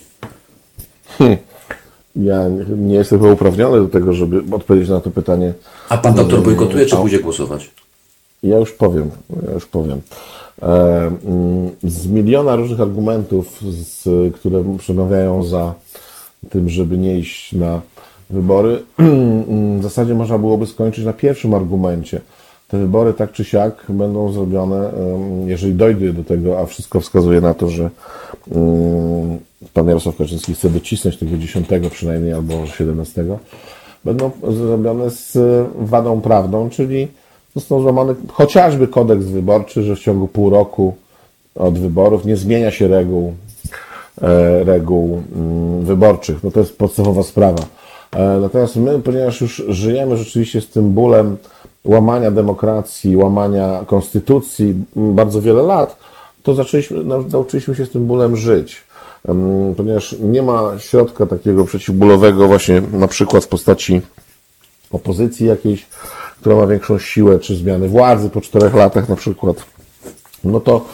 [1.18, 1.38] Hmm.
[2.16, 5.53] Ja nie jestem chyba uprawniony do tego, żeby odpowiedzieć na to pytanie.
[5.89, 7.72] A pan doktor bojkotuje, czy pójdzie głosować?
[8.43, 9.11] Ja już powiem,
[9.47, 10.01] ja już powiem.
[10.61, 15.74] E, mm, z miliona różnych argumentów, z, które przemawiają za
[16.49, 17.82] tym, żeby nie iść na
[18.30, 18.84] wybory,
[19.80, 22.22] w zasadzie można byłoby skończyć na pierwszym argumencie.
[22.68, 24.91] Te wybory tak czy siak będą zrobione,
[25.45, 27.89] jeżeli dojdzie do tego, a wszystko wskazuje na to, że
[28.51, 29.39] mm,
[29.74, 33.26] pan Jarosław Kaczyński chce wycisnąć tego 10 przynajmniej albo 17,
[34.05, 35.38] będą zrobione z
[35.76, 37.07] wadą prawdą, czyli
[37.55, 40.95] został złamany chociażby kodeks wyborczy, że w ciągu pół roku
[41.55, 43.34] od wyborów nie zmienia się reguł,
[44.22, 46.43] e, reguł mm, wyborczych.
[46.43, 47.64] No to jest podstawowa sprawa.
[48.11, 51.38] E, natomiast my, ponieważ już żyjemy rzeczywiście z tym bólem
[51.86, 55.97] łamania demokracji, łamania konstytucji bardzo wiele lat,
[56.43, 58.82] to zaczęliśmy, nauczyliśmy się z tym bólem żyć
[59.78, 64.01] ponieważ nie ma środka takiego przeciwbólowego właśnie na przykład w postaci
[64.91, 65.86] opozycji jakiejś,
[66.39, 69.65] która ma większą siłę, czy zmiany władzy po czterech latach na przykład,
[70.43, 70.86] no to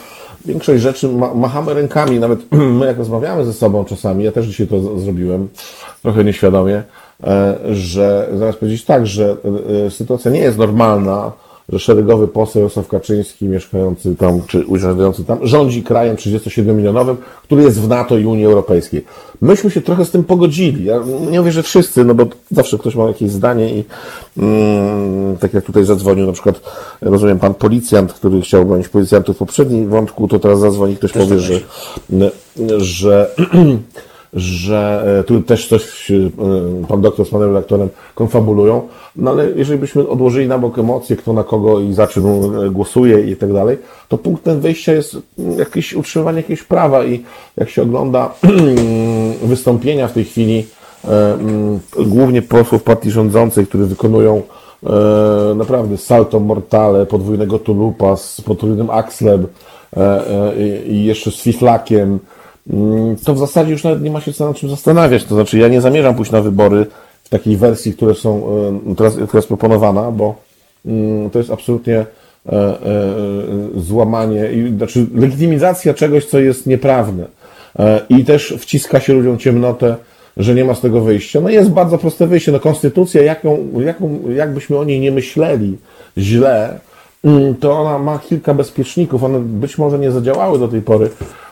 [0.44, 4.98] większość rzeczy machamy rękami, nawet my jak rozmawiamy ze sobą czasami, ja też dzisiaj to
[4.98, 5.48] zrobiłem,
[6.02, 6.82] trochę nieświadomie,
[7.24, 9.36] e, że zamiast powiedzieć tak, że
[9.80, 11.32] e, e, sytuacja nie jest normalna,
[11.72, 17.80] że szeregowy poseł Jarosław Kaczyński, mieszkający tam, czy urzędujący tam, rządzi krajem 37-milionowym, który jest
[17.80, 19.04] w NATO i Unii Europejskiej.
[19.40, 20.84] Myśmy się trochę z tym pogodzili.
[20.84, 21.00] Ja
[21.30, 23.84] nie mówię, że wszyscy, no bo zawsze ktoś ma jakieś zdanie i
[24.36, 26.60] mm, tak jak tutaj zadzwonił na przykład,
[27.00, 31.22] rozumiem, pan policjant, który chciał bronić policjantów w poprzednim wątku, to teraz zadzwoni ktoś Też
[31.22, 31.60] powie, że,
[32.78, 33.30] że
[34.32, 36.14] że e, tu też coś e,
[36.88, 41.32] pan doktor z panem redaktorem konfabulują, no ale jeżeli byśmy odłożyli na bok emocje, kto
[41.32, 43.78] na kogo i za czym e, głosuje i tak dalej,
[44.08, 45.16] to punktem wyjścia jest
[45.58, 47.24] jakieś utrzymywanie jakiegoś prawa i
[47.56, 48.34] jak się ogląda
[49.42, 50.66] wystąpienia w tej chwili
[52.06, 54.42] głównie posłów partii rządzącej, którzy wykonują
[55.54, 59.46] naprawdę salto mortale, podwójnego tulupa z potrójnym akslem
[60.86, 62.18] i jeszcze z fiflakiem, Mm,
[63.24, 65.24] to w zasadzie już nawet nie ma się co nad czym zastanawiać.
[65.24, 66.86] To znaczy, ja nie zamierzam pójść na wybory
[67.24, 68.46] w takiej wersji, które są
[68.90, 70.34] e, teraz, jest proponowana, bo
[70.86, 72.06] mm, to jest absolutnie e,
[72.52, 72.78] e,
[73.76, 77.24] złamanie, znaczy legitymizacja czegoś, co jest nieprawne.
[78.08, 79.96] I też wciska się ludziom ciemnotę,
[80.36, 81.40] że nie ma z tego wyjścia.
[81.40, 82.52] No jest bardzo proste wyjście.
[82.52, 85.78] No konstytucja, jaką, jaką, jakbyśmy o niej nie myśleli
[86.18, 86.78] źle,
[87.24, 89.24] mm, to ona ma kilka bezpieczników.
[89.24, 91.49] One być może nie zadziałały do tej pory, Mm,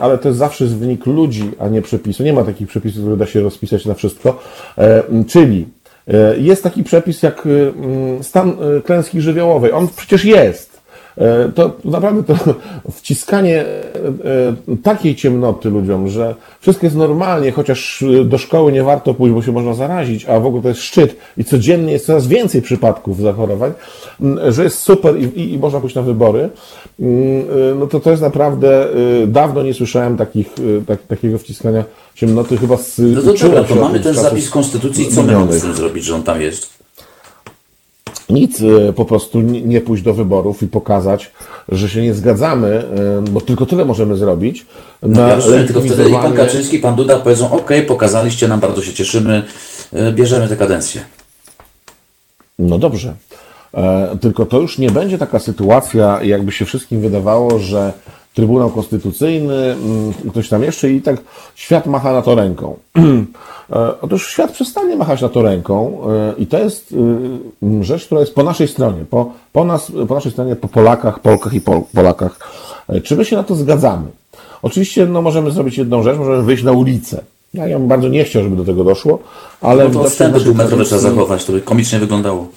[0.00, 2.22] ale to jest zawsze wynik ludzi, a nie przepisu.
[2.22, 4.38] Nie ma takich przepisów, które da się rozpisać na wszystko.
[4.78, 5.66] E, czyli
[6.08, 9.72] e, jest taki przepis jak e, stan klęski żywiołowej.
[9.72, 10.75] On przecież jest.
[11.18, 12.54] E, to naprawdę to
[12.98, 13.66] wciskanie e,
[14.72, 19.42] e, takiej ciemnoty ludziom, że wszystko jest normalnie, chociaż do szkoły nie warto pójść, bo
[19.42, 23.20] się można zarazić, a w ogóle to jest szczyt i codziennie jest coraz więcej przypadków
[23.20, 23.72] zachorowań,
[24.48, 26.50] że jest super i, i, i można pójść na wybory,
[27.78, 28.88] no to to jest naprawdę,
[29.26, 30.54] dawno nie słyszałem takich,
[30.86, 32.98] tak, takiego wciskania ciemnoty, chyba z...
[32.98, 36.14] No to dobra, to mamy ten zapis Konstytucji, co my mamy z tym zrobić, że
[36.14, 36.76] on tam jest?
[38.30, 41.32] Nic, e, po prostu nie pójść do wyborów i pokazać,
[41.68, 44.66] że się nie zgadzamy, e, bo tylko tyle możemy zrobić.
[45.02, 48.82] No, ja rozumiem, tylko wtedy i pan Kaczyński, pan Duda powiedzą, ok, pokazaliście nam, bardzo
[48.82, 49.42] się cieszymy,
[49.92, 51.00] e, bierzemy tę kadencję.
[52.58, 53.14] No dobrze.
[54.20, 57.92] Tylko to już nie będzie taka sytuacja, jakby się wszystkim wydawało, że
[58.36, 61.16] Trybunał Konstytucyjny, mm, ktoś tam jeszcze i tak
[61.54, 62.76] świat macha na to ręką.
[63.70, 66.92] E, otóż świat przestanie machać na to ręką e, i to jest
[67.62, 71.20] y, rzecz, która jest po naszej stronie, po, po, nas, po naszej stronie, po Polakach,
[71.20, 72.38] Polkach i Pol Polakach.
[72.88, 74.06] E, czy my się na to zgadzamy?
[74.62, 77.22] Oczywiście no, możemy zrobić jedną rzecz, możemy wyjść na ulicę.
[77.54, 79.18] Ja, ja bym bardzo nie chciał, żeby do tego doszło,
[79.60, 79.84] ale...
[79.84, 82.48] No to odstępy dwumetrowe trzeba zachować, to by komicznie wyglądało.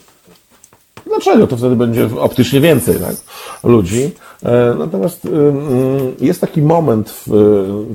[1.09, 1.47] Dlaczego?
[1.47, 3.15] To wtedy będzie optycznie więcej tak?
[3.63, 4.11] ludzi.
[4.43, 7.27] E, natomiast y, y, jest taki moment w,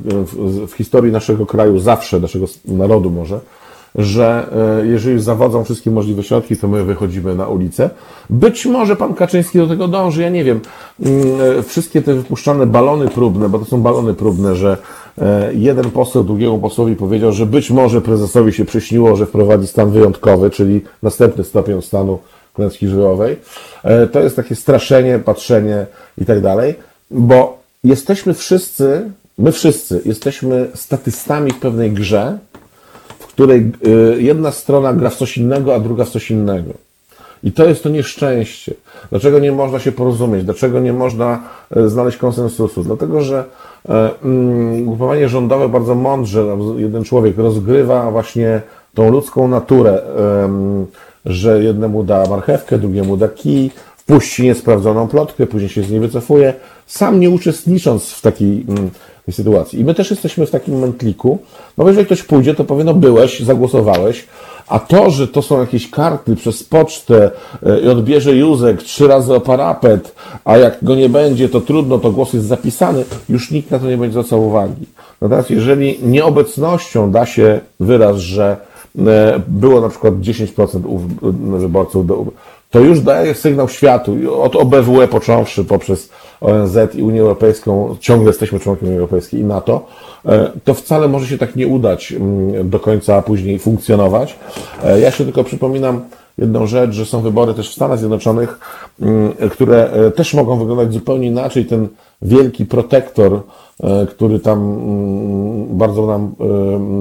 [0.04, 3.40] w, w historii naszego kraju, zawsze naszego narodu może,
[3.94, 4.46] że
[4.80, 7.90] e, jeżeli zawodzą wszystkie możliwe środki, to my wychodzimy na ulicę.
[8.30, 10.60] Być może pan Kaczyński do tego dąży, ja nie wiem.
[11.00, 11.22] Mm,
[11.58, 14.76] e, wszystkie te wypuszczane balony próbne, bo to są balony próbne, że
[15.52, 20.50] jeden poseł drugiemu posłowi powiedział, że być może prezesowi się przyśniło, że wprowadzi stan wyjątkowy,
[20.50, 22.18] czyli następny stopień stanu
[22.54, 23.36] klęski żywiołowej.
[23.82, 25.86] E, To jest takie straszenie, patrzenie
[26.18, 26.74] i tak dalej,
[27.10, 32.38] bo jesteśmy wszyscy, my wszyscy jesteśmy statystami w pewnej grze,
[33.18, 33.72] w której
[34.16, 36.70] y, jedna strona gra w coś innego, a druga w coś innego.
[37.44, 38.74] I to jest to nieszczęście.
[39.10, 40.44] Dlaczego nie można się porozumieć?
[40.44, 41.42] Dlaczego nie można
[41.76, 42.84] e, znaleźć konsensusu?
[42.84, 43.44] Dlatego, że
[43.88, 46.44] e, mm, ugrupowanie rządowe bardzo mądrze,
[46.76, 48.60] jeden człowiek rozgrywa właśnie
[48.94, 50.02] tą ludzką naturę,
[51.26, 56.54] że jednemu da marchewkę, drugiemu da kij, wpuści niesprawdzoną plotkę, później się z niej wycofuje,
[56.86, 58.90] sam nie uczestnicząc w takiej mm,
[59.30, 59.80] sytuacji.
[59.80, 61.38] I my też jesteśmy w takim mętliku,
[61.78, 64.26] no bo jeżeli ktoś pójdzie, to powie, no byłeś, zagłosowałeś,
[64.68, 67.30] a to, że to są jakieś karty przez pocztę
[67.66, 70.14] e, i odbierze Józek trzy razy o parapet,
[70.44, 73.86] a jak go nie będzie, to trudno, to głos jest zapisany, już nikt na to
[73.86, 74.86] nie będzie zwracał uwagi.
[75.20, 78.56] Natomiast jeżeli nieobecnością da się wyraz, że
[79.48, 82.24] było na przykład 10% u- wyborców, do,
[82.70, 88.60] to już daje sygnał światu, od OBWE począwszy poprzez ONZ i Unię Europejską, ciągle jesteśmy
[88.60, 89.86] członkiem Unii Europejskiej i NATO,
[90.26, 94.36] e, to wcale może się tak nie udać mm, do końca później funkcjonować.
[94.84, 96.00] E, Ja się tylko przypominam
[96.38, 98.58] jedną rzecz, że są wybory też w Stanach Zjednoczonych,
[99.00, 101.64] mm, które e, też mogą wyglądać zupełnie inaczej.
[101.66, 101.88] Ten
[102.22, 103.40] wielki protektor,
[103.82, 106.44] e, który tam mm, bardzo nam, e,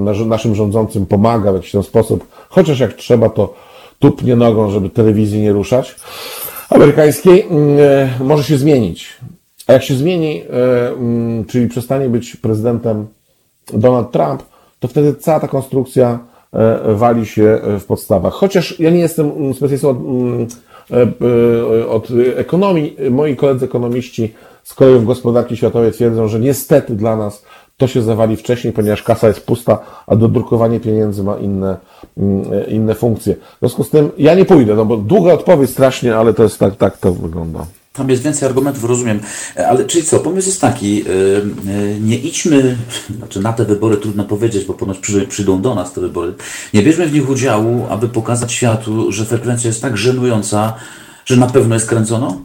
[0.04, 3.54] nasz- naszym rządzącym pomaga w jakiś tam sposób, chociaż jak trzeba, to
[3.98, 5.96] tupnie nogą, żeby telewizji nie ruszać,
[6.70, 9.16] amerykańskiej, mm, e, może się zmienić.
[9.66, 10.42] A jak się zmieni,
[10.96, 13.06] mm, czyli przestanie być prezydentem
[13.72, 14.42] Donald Trump,
[14.80, 16.18] to wtedy cała ta konstrukcja
[16.84, 18.32] wali się w podstawach.
[18.32, 19.98] Chociaż ja nie jestem specjalistą od,
[21.88, 24.34] od ekonomii, moi koledzy ekonomiści
[24.64, 27.42] z kolejów gospodarki światowej twierdzą, że niestety dla nas
[27.76, 31.76] to się zawali wcześniej, ponieważ kasa jest pusta, a dodrukowanie pieniędzy ma inne,
[32.16, 33.34] mm, e, inne funkcje.
[33.34, 36.58] W związku z tym ja nie pójdę, no bo długa odpowiedź strasznie, ale to jest
[36.58, 37.66] tak, tak to wygląda.
[37.92, 39.20] Tam jest więcej argumentów, rozumiem.
[39.56, 42.76] E, Ale czyli co, pomysł jest taki, yy, nie idźmy,
[43.18, 46.34] znaczy na te wybory trudno powiedzieć, bo ponoć przy, przyjdą do nas te wybory.
[46.74, 50.74] Nie bierzmy w nich udziału, aby pokazać światu, że frekwencja jest tak żenująca,
[51.24, 52.40] że na pewno jest kręcono?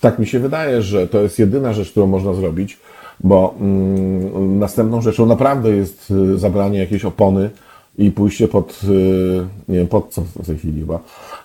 [0.00, 2.78] Tak mi się wydaje, że to jest jedyna rzecz, którą można zrobić,
[3.20, 7.50] bo mm, następną rzeczą naprawdę jest y, zabranie jakiejś opony
[7.98, 10.98] i pójście pod, y, nie wiem, pod co w tej chwili chyba,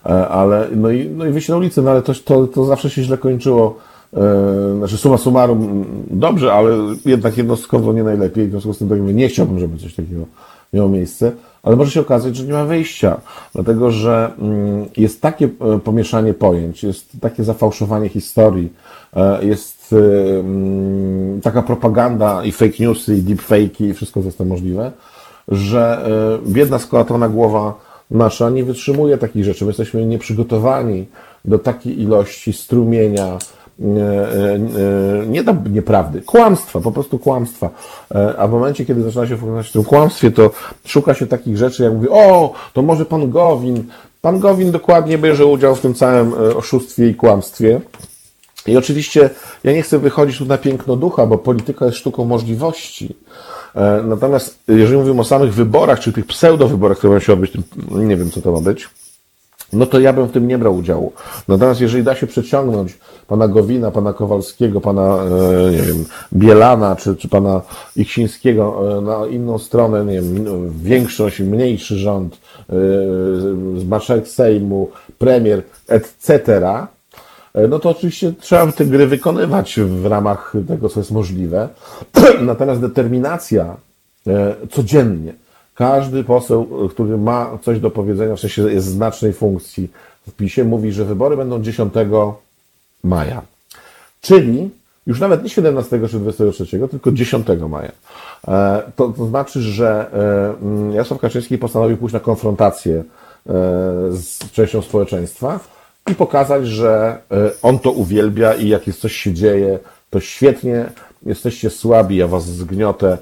[0.05, 2.89] E, ale no i, no i wyjście na ulicę, no ale to, to, to zawsze
[2.89, 3.77] się źle kończyło.
[4.13, 8.47] E, Znaczy suma summarum mm, dobrze, ale jednak jednostkowo nie najlepiej.
[8.47, 10.25] W związku z tym tak mówię, nie chciałbym, żeby coś takiego
[10.73, 11.31] miało miejsce,
[11.63, 13.21] ale może się okazać, że nie ma wyjścia,
[13.53, 18.73] dlatego że mm, jest takie e, pomieszanie pojęć, jest takie zafałszowanie historii,
[19.15, 24.37] e, jest e, mm, taka propaganda i fake newsy, i deepfake'i i wszystko, co jest
[24.37, 24.91] to możliwe,
[25.47, 26.09] że
[26.47, 27.73] biedna skolatrona głowa
[28.11, 29.65] nasza nie wytrzymuje takich rzeczy.
[29.65, 31.05] My jesteśmy nieprzygotowani
[31.45, 33.37] do takiej ilości strumienia,
[35.27, 37.69] nie do nieprawdy, kłamstwa, po prostu kłamstwa.
[38.15, 40.51] E, A w momencie, kiedy zaczyna się funkcjonować w tym kłamstwie, to
[40.85, 43.83] szuka się takich rzeczy, jak mówi, o, to może pan Gowin.
[44.21, 47.81] Pan Gowin dokładnie bierze udział w tym całym e, oszustwie i kłamstwie.
[48.67, 49.29] I oczywiście
[49.63, 53.15] ja nie chcę wychodzić tu na piękno ducha, bo polityka jest sztuką możliwości.
[53.75, 57.51] E, Natomiast jeżeli mówimy o samych wyborach, czy tych pseudowyborach, które mają się odbyć,
[57.91, 58.89] nie wiem co to ma być,
[59.73, 61.13] no to ja bym w tym nie brał udziału.
[61.47, 62.97] Natomiast jeżeli da się przeciągnąć
[63.27, 67.61] pana Gowina, pana Kowalskiego, pana, e, nie wiem, Bielana, czy, czy pana
[67.95, 70.45] Iksińskiego e, na inną stronę, nie wiem,
[70.83, 72.37] większość, mniejszy rząd,
[72.69, 72.75] e,
[73.85, 76.61] marszałek Sejmu, premier, etc.,
[77.69, 81.69] no to oczywiście trzeba te gry wykonywać w ramach tego, co jest możliwe.
[82.41, 83.75] Natomiast determinacja
[84.71, 85.33] codziennie,
[85.81, 89.91] każdy poseł, e, który ma coś do powiedzenia, w sensie jest znacznej funkcji
[90.27, 91.93] w PiSie, mówi, że wybory będą 10
[93.03, 93.41] maja.
[94.21, 94.69] Czyli
[95.07, 97.91] już nawet nie 17 czy 23, tylko 10 maja.
[98.47, 103.03] E, To, to znaczy, że e, mm, Jarosław Kaczyński postanowił pójść na konfrontację
[104.09, 105.59] z częścią społeczeństwa
[106.11, 107.17] i pokazać, że
[107.61, 109.79] on to uwielbia i jak jest coś się dzieje,
[110.09, 110.85] to świetnie,
[111.25, 113.17] jesteście słabi, ja was zgniotę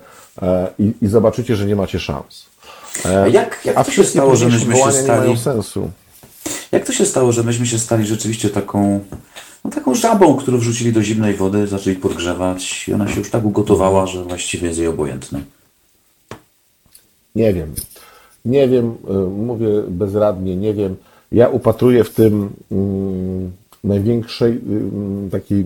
[0.80, 2.49] i, i zobaczycie, że nie macie szans.
[3.06, 5.20] E, A jak, jak A to się stało, że myśmy się stali...
[5.20, 5.92] mają sensu.
[6.72, 9.00] Jak to się stało, że myśmy się stali rzeczywiście taką,
[9.66, 13.46] no taką żabą, którą wrzucili do zimnej wody, zaczęli podgrzewać i ona się już tak
[13.46, 15.42] ugotowała, że właściwie jest jej obojętne.
[17.36, 17.76] Nie wiem.
[18.46, 20.96] Nie wiem, y, mówię bezradnie, nie wiem.
[21.32, 23.52] Ja upatruję w tym mm,
[23.84, 25.66] największej mm, takiej e,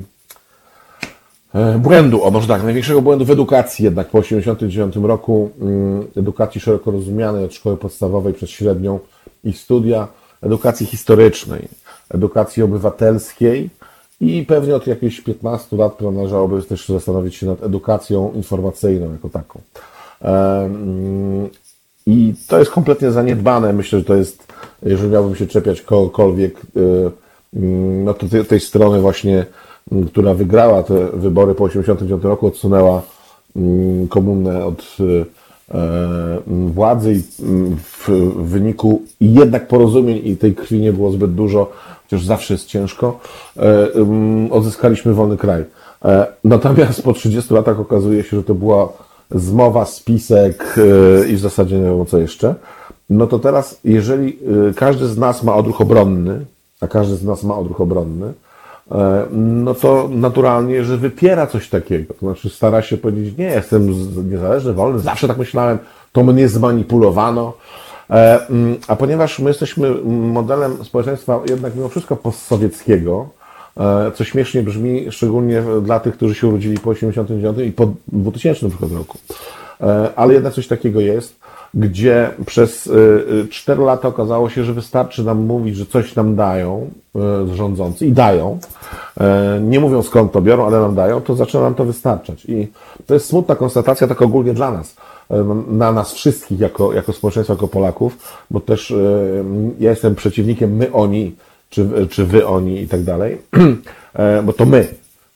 [1.80, 6.92] błędu, o może tak, największego błędu w edukacji jednak po 1989 roku, mm, edukacji szeroko
[6.92, 9.00] rozumianej od szkoły podstawowej przez średnią
[9.44, 10.08] i studia,
[10.42, 11.68] edukacji historycznej,
[12.10, 13.70] edukacji obywatelskiej
[14.22, 19.62] i pewnie od jakichś 15 lat należałoby też zastanowić się nad edukacją informacyjną jako taką.
[20.22, 21.50] Mm,
[22.08, 23.74] I to jest kompletnie zaniedbane.
[23.74, 27.12] Myślę, że to jest, jeżeli miałbym się czepiać kogokolwiek, y,
[27.54, 29.46] mm, no to tej, strony właśnie,
[30.08, 33.02] która wygrała te wybory po 1989 roku, odsunęła
[34.10, 34.98] komunę od
[35.74, 37.22] e, władzy i
[37.78, 41.72] w wyniku jednak porozumień i tej krwi nie było zbyt dużo,
[42.04, 43.20] chociaż zawsze jest ciężko,
[43.58, 43.88] e,
[44.52, 45.64] odzyskaliśmy wolny kraj.
[46.06, 48.90] E, natomiast po 30 latach okazuje się, że to była
[49.32, 50.76] zmowa, spisek
[51.30, 52.56] i w zasadzie nie wiem co jeszcze.
[53.10, 54.40] No to teraz, jeżeli
[54.76, 56.46] każdy z nas ma odruch obronny,
[56.82, 58.34] a każdy z nas ma odruch obronny,
[59.32, 62.14] no to naturalnie, że wypiera coś takiego.
[62.14, 63.88] To znaczy stara się powiedzieć, nie, jestem
[64.30, 65.78] niezależny, wolny, zawsze tak myślałem,
[66.12, 67.54] to mnie zmanipulowano,
[68.10, 73.30] E, mm, a ponieważ my jesteśmy modelem społeczeństwa jednak mimo wszystko postsowieckiego,
[73.78, 78.68] e, co śmiesznie brzmi, szczególnie dla tych, którzy się urodzili po 89 i po 2000
[78.96, 79.18] roku.
[79.82, 81.40] E, ale jednak coś takiego jest,
[81.74, 82.90] gdzie przez
[83.50, 86.90] 4 lata okazało się, że wystarczy nam mówić, że coś nam dają
[87.54, 88.60] rządzący i dają.
[89.62, 92.46] Nie mówią skąd to biorą, ale nam dają, to zaczyna nam to wystarczać.
[92.46, 92.68] I
[93.06, 94.96] to jest smutna konstatacja tak ogólnie dla nas
[95.68, 98.18] na nas wszystkich jako, jako społeczeństwo, jako Polaków,
[98.52, 98.96] bo też e,
[99.80, 101.36] ja jestem przeciwnikiem my, oni,
[101.70, 103.38] czy, czy wy, oni i tak dalej,
[104.14, 104.88] e, bo to my,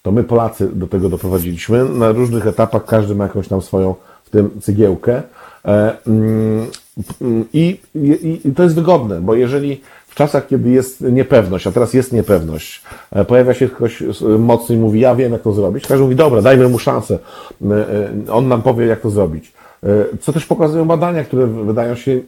[0.01, 1.89] to my Polacy do tego doprowadziliśmy.
[1.89, 5.23] Na różnych etapach każdy ma jakąś tam swoją w tym cygiełkę.
[5.65, 6.67] E, mm,
[7.53, 11.93] I, i, I to jest wygodne, bo jeżeli w czasach, kiedy jest niepewność, a teraz
[11.93, 12.81] jest niepewność,
[13.27, 14.03] pojawia się ktoś
[14.39, 17.19] mocny i mówi, ja wiem, jak to zrobić, każdy mówi, dobra, dajmy mu szansę,
[18.31, 19.53] on nam powie, jak to zrobić.
[19.83, 22.21] E, co też pokazują badania, które wydają się e,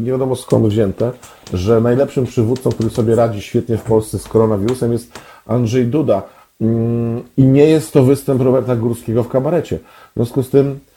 [0.00, 1.12] nie wiadomo skąd wzięte,
[1.54, 6.22] że najlepszym przywódcą, który sobie radzi świetnie w Polsce z koronawirusem jest Andrzej Duda.
[6.60, 9.78] Mm, I nie jest to występ Roberta Górskiego w kabarecie.
[9.78, 10.91] W związku z tym e,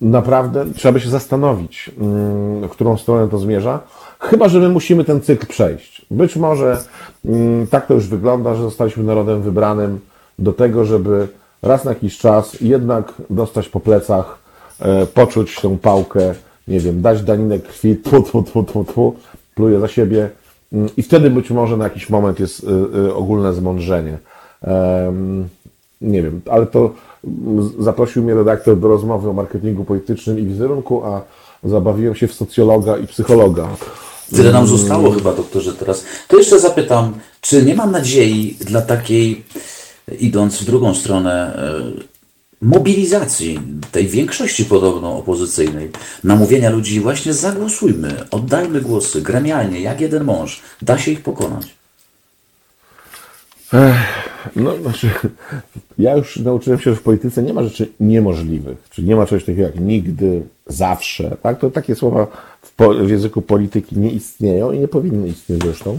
[0.00, 3.80] naprawdę trzeba by się zastanowić, mm, w którą stronę to zmierza.
[4.20, 6.06] Chyba, że my musimy ten cykl przejść.
[6.10, 6.78] Być może
[7.24, 10.00] mm, tak to już wygląda, że zostaliśmy narodem wybranym
[10.38, 11.28] do tego, żeby
[11.62, 14.44] raz na jakiś czas jednak dostać po plecach
[14.80, 16.34] E, poczuć tą pałkę,
[16.68, 19.14] nie wiem, dać daninę krwi, tfu, tfu, tfu, tfu, tfu,
[19.54, 20.30] pluje za siebie
[20.72, 24.18] mm, i wtedy być może na jakiś moment jest e, e, ogólne zmądrzenie.
[26.00, 26.90] Nie wiem, ale to
[27.78, 31.22] zaprosił mnie redaktor do rozmowy o marketingu politycznym i wizerunku, a
[31.64, 33.68] zabawiłem się w socjologa i psychologa.
[34.36, 36.04] Tyle nam zostało chyba, doktorze, teraz.
[36.28, 39.44] To jeszcze zapytam, czy nie mam nadziei dla takiej,
[40.18, 41.58] idąc w drugą stronę,
[42.62, 43.60] mobilizacji
[43.92, 45.90] tej większości podobno opozycyjnej,
[46.24, 51.74] namówienia ludzi właśnie zagłosujmy, oddajmy głosy gremialnie, jak jeden mąż, da się ich pokonać.
[54.56, 55.10] No, znaczy,
[55.98, 59.44] ja już nauczyłem się, że w polityce nie ma rzeczy niemożliwych, czyli nie ma czegoś
[59.44, 61.58] takiego jak nigdy, zawsze, tak?
[61.58, 62.26] To takie słowa
[62.62, 65.98] w, po, w języku polityki nie istnieją i nie powinny istnieć zresztą,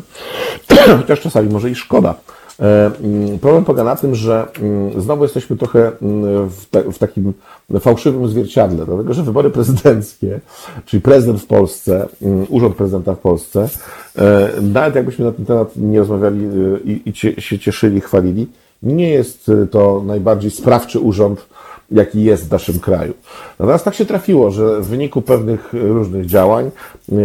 [1.01, 2.15] chociaż czasami może i szkoda.
[2.59, 7.33] E, mm, problem polega na tym, że mm, znowu jesteśmy trochę mm, w, w, takim
[7.79, 10.39] fałszywym zwierciadle, dlatego że wybory prezydenckie,
[10.85, 12.07] czyli prezydent w Polsce,
[12.49, 13.69] urząd prezydenta w Polsce,
[14.17, 16.49] e, nawet jakbyśmy na ten temat nie rozmawiali e,
[16.83, 18.47] i, i się cieszyli, chwalili,
[18.83, 21.45] nie jest to najbardziej sprawczy urząd,
[21.91, 23.13] jaki jest w naszym kraju.
[23.59, 26.71] Natomiast tak się trafiło, że w wyniku pewnych różnych działań,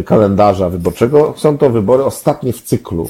[0.04, 3.08] kalendarza wyborczego, są to wybory ostatnie w cyklu.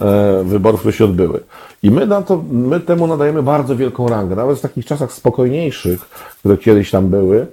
[0.00, 1.40] E, wyborów, które się odbyły.
[1.82, 4.36] I my, na to, my temu nadajemy bardzo wielką rangę.
[4.36, 6.00] Nawet w takich czasach spokojniejszych,
[6.38, 7.46] które kiedyś tam były,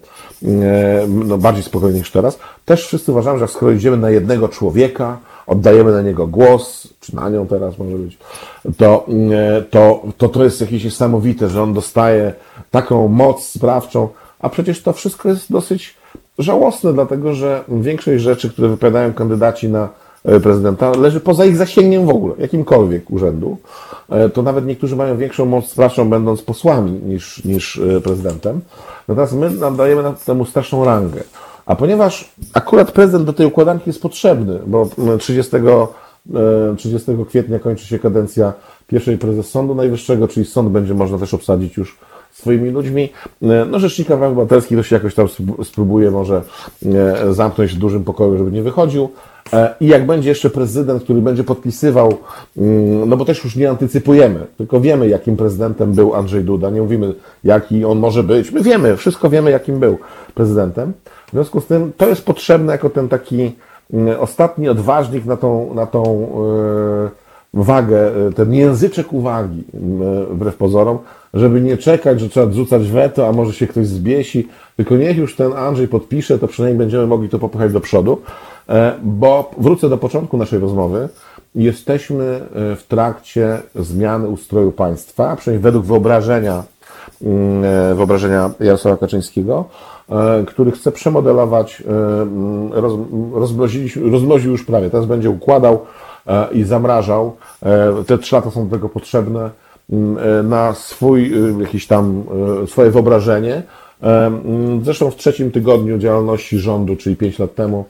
[0.43, 5.17] e, no bardziej spokojnych niż teraz, też wszyscy uważamy, że skoro idziemy na jednego człowieka,
[5.47, 8.17] oddajemy na niego głos, czy na nią teraz może być,
[8.77, 12.33] to, e, to, to, to jest jakieś niesamowite, że on dostaje
[12.71, 14.09] taką moc sprawczą,
[14.39, 15.95] a przecież to wszystko jest dosyć
[16.39, 19.89] żałosne, dlatego że większość rzeczy, które wypowiadają kandydaci na
[20.43, 23.57] prezydenta leży poza ich zasięgiem w ogóle, jakimkolwiek urzędu.
[24.09, 28.61] E, to nawet niektórzy mają większą moc sprawczą, będąc posłami niż, niż e, prezydentem.
[29.07, 31.23] Natomiast my nadajemy temu straszną rangę.
[31.65, 34.89] A ponieważ akurat prezydent do tej układanki jest potrzebny, bo
[35.19, 35.51] 30,
[36.77, 38.53] 30 kwietnia kończy się kadencja
[38.87, 41.97] pierwszej prezes Sądu Najwyższego, czyli sąd będzie można też obsadzić już
[42.31, 43.09] swoimi ludźmi.
[43.41, 45.27] E, no, Rzecznika Praw Obywatelskich to się jakoś tam
[45.63, 46.41] spróbuje może
[46.85, 49.09] e, zamknąć w dużym pokoju, żeby nie wychodził.
[49.53, 52.13] E, I jak będzie jeszcze prezydent, który będzie podpisywał,
[52.57, 56.81] mm, no bo też już nie antycypujemy, tylko wiemy, jakim prezydentem był Andrzej Duda, nie
[56.81, 57.13] mówimy,
[57.43, 58.51] jaki on może być.
[58.51, 59.97] My wiemy, wszystko wiemy, jakim był
[60.35, 60.93] prezydentem.
[61.27, 63.51] W związku z tym to jest potrzebne jako ten taki
[63.93, 66.31] mm, ostatni odważnik na tą, na tą
[67.63, 69.63] wagę, ten języczek uwagi,
[70.29, 70.97] wbrew pozorom,
[71.33, 74.47] żeby nie czekać, że trzeba rzucać weto, a może się ktoś zbiesi,
[74.77, 78.21] tylko niech już ten Andrzej podpisze, to przynajmniej będziemy mogli to popychać do przodu,
[78.69, 81.09] e, bo wrócę do początku naszej rozmowy.
[81.55, 86.76] Jesteśmy e, w trakcie zmiany ustroju państwa, przynajmniej według wyobrażenia, e,
[87.95, 89.65] wyobrażenia Jarosława Kaczyńskiego,
[90.47, 92.93] który chce przemodelować, mm, roz,
[94.49, 95.79] już prawie, teraz będzie układał
[96.51, 97.35] i zamrażał.
[98.07, 99.49] Te trzy lata są do tego potrzebne
[99.89, 102.23] Mm, e, na swój e, jakiś tam,
[102.63, 103.63] e, swoje wyobrażenie.
[104.01, 107.85] Mm, zresztą w trzecim tygodniu działalności rządu, czyli pięć lat temu,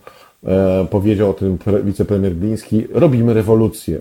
[0.90, 4.00] powiedział o tym wicepremier Gliński, robimy rewolucję.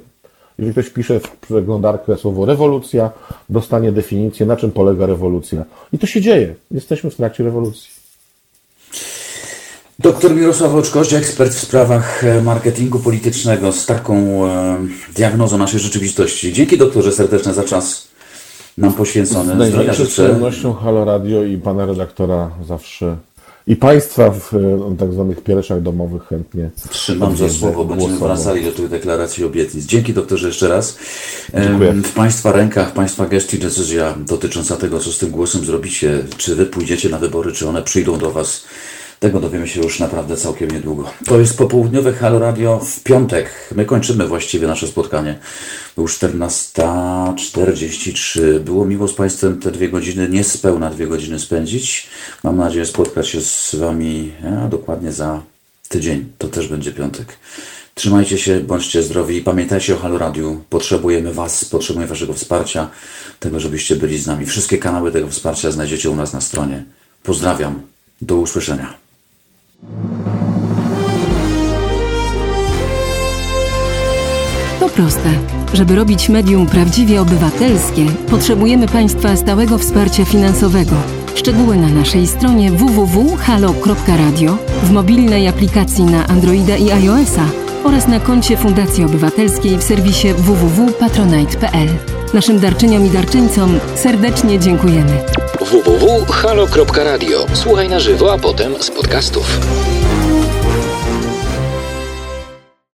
[0.58, 3.10] Jeżeli ktoś pisze w przeglądarkę słowo rewolucja,
[3.50, 5.64] dostanie definicję, na czym polega rewolucja.
[5.92, 6.54] I to się dzieje.
[6.70, 7.96] Jesteśmy w trakcie rewolucji.
[9.98, 14.78] Doktor Mirosław Oczkoś, ekspert w sprawach e, marketingu politycznego z taką e,
[15.16, 16.52] diagnozą naszej rzeczywistości.
[16.52, 18.08] Dzięki doktorze serdeczne za czas
[18.78, 19.54] nam poświęcony.
[19.54, 23.16] Z największą przyjemnością Halo Radio i pana redaktora zawsze
[23.66, 26.70] i Państwa w e, tak zwanych piereszach domowych chętnie.
[26.90, 29.86] Trzymam za słowo, będziemy wracali do tych deklaracji obietnic.
[29.86, 30.98] Dzięki doktorze jeszcze raz.
[31.54, 31.92] Dziękuję.
[31.92, 36.24] W Państwa rękach, Państwa gestii decyzja dotycząca tego, co z tym głosem zrobicie.
[36.36, 38.64] Czy Wy pójdziecie na wybory, czy one przyjdą do Was
[39.20, 41.10] tego dowiemy się już naprawdę całkiem niedługo.
[41.26, 43.50] To jest popołudniowe Halo Radio w piątek.
[43.74, 45.38] My kończymy właściwie nasze spotkanie.
[45.98, 48.60] Już 14.43.
[48.60, 52.06] Było miło z Państwem te dwie godziny, niespełna dwie godziny spędzić.
[52.44, 55.42] Mam nadzieję spotkać się z Wami ja, dokładnie za
[55.88, 56.32] tydzień.
[56.38, 57.26] To też będzie piątek.
[57.94, 60.64] Trzymajcie się, bądźcie zdrowi pamiętajcie o Halo Radiu.
[60.70, 62.90] Potrzebujemy Was, potrzebujemy Waszego wsparcia,
[63.40, 64.46] tego, żebyście byli z nami.
[64.46, 66.84] Wszystkie kanały tego wsparcia znajdziecie u nas na stronie.
[67.22, 67.82] Pozdrawiam.
[68.20, 69.05] Do usłyszenia.
[74.80, 75.30] To proste.
[75.72, 80.96] Żeby robić medium prawdziwie obywatelskie, potrzebujemy Państwa stałego wsparcia finansowego.
[81.34, 87.44] Szczegóły na naszej stronie www.halo.radio, w mobilnej aplikacji na Androida i iOS-a
[87.84, 92.15] oraz na koncie Fundacji Obywatelskiej w serwisie www.patronite.pl.
[92.34, 95.22] Naszym darczyniom i darczyńcom serdecznie dziękujemy
[95.60, 97.46] www.halo.radio.
[97.54, 99.60] Słuchaj na żywo, a potem z podcastów.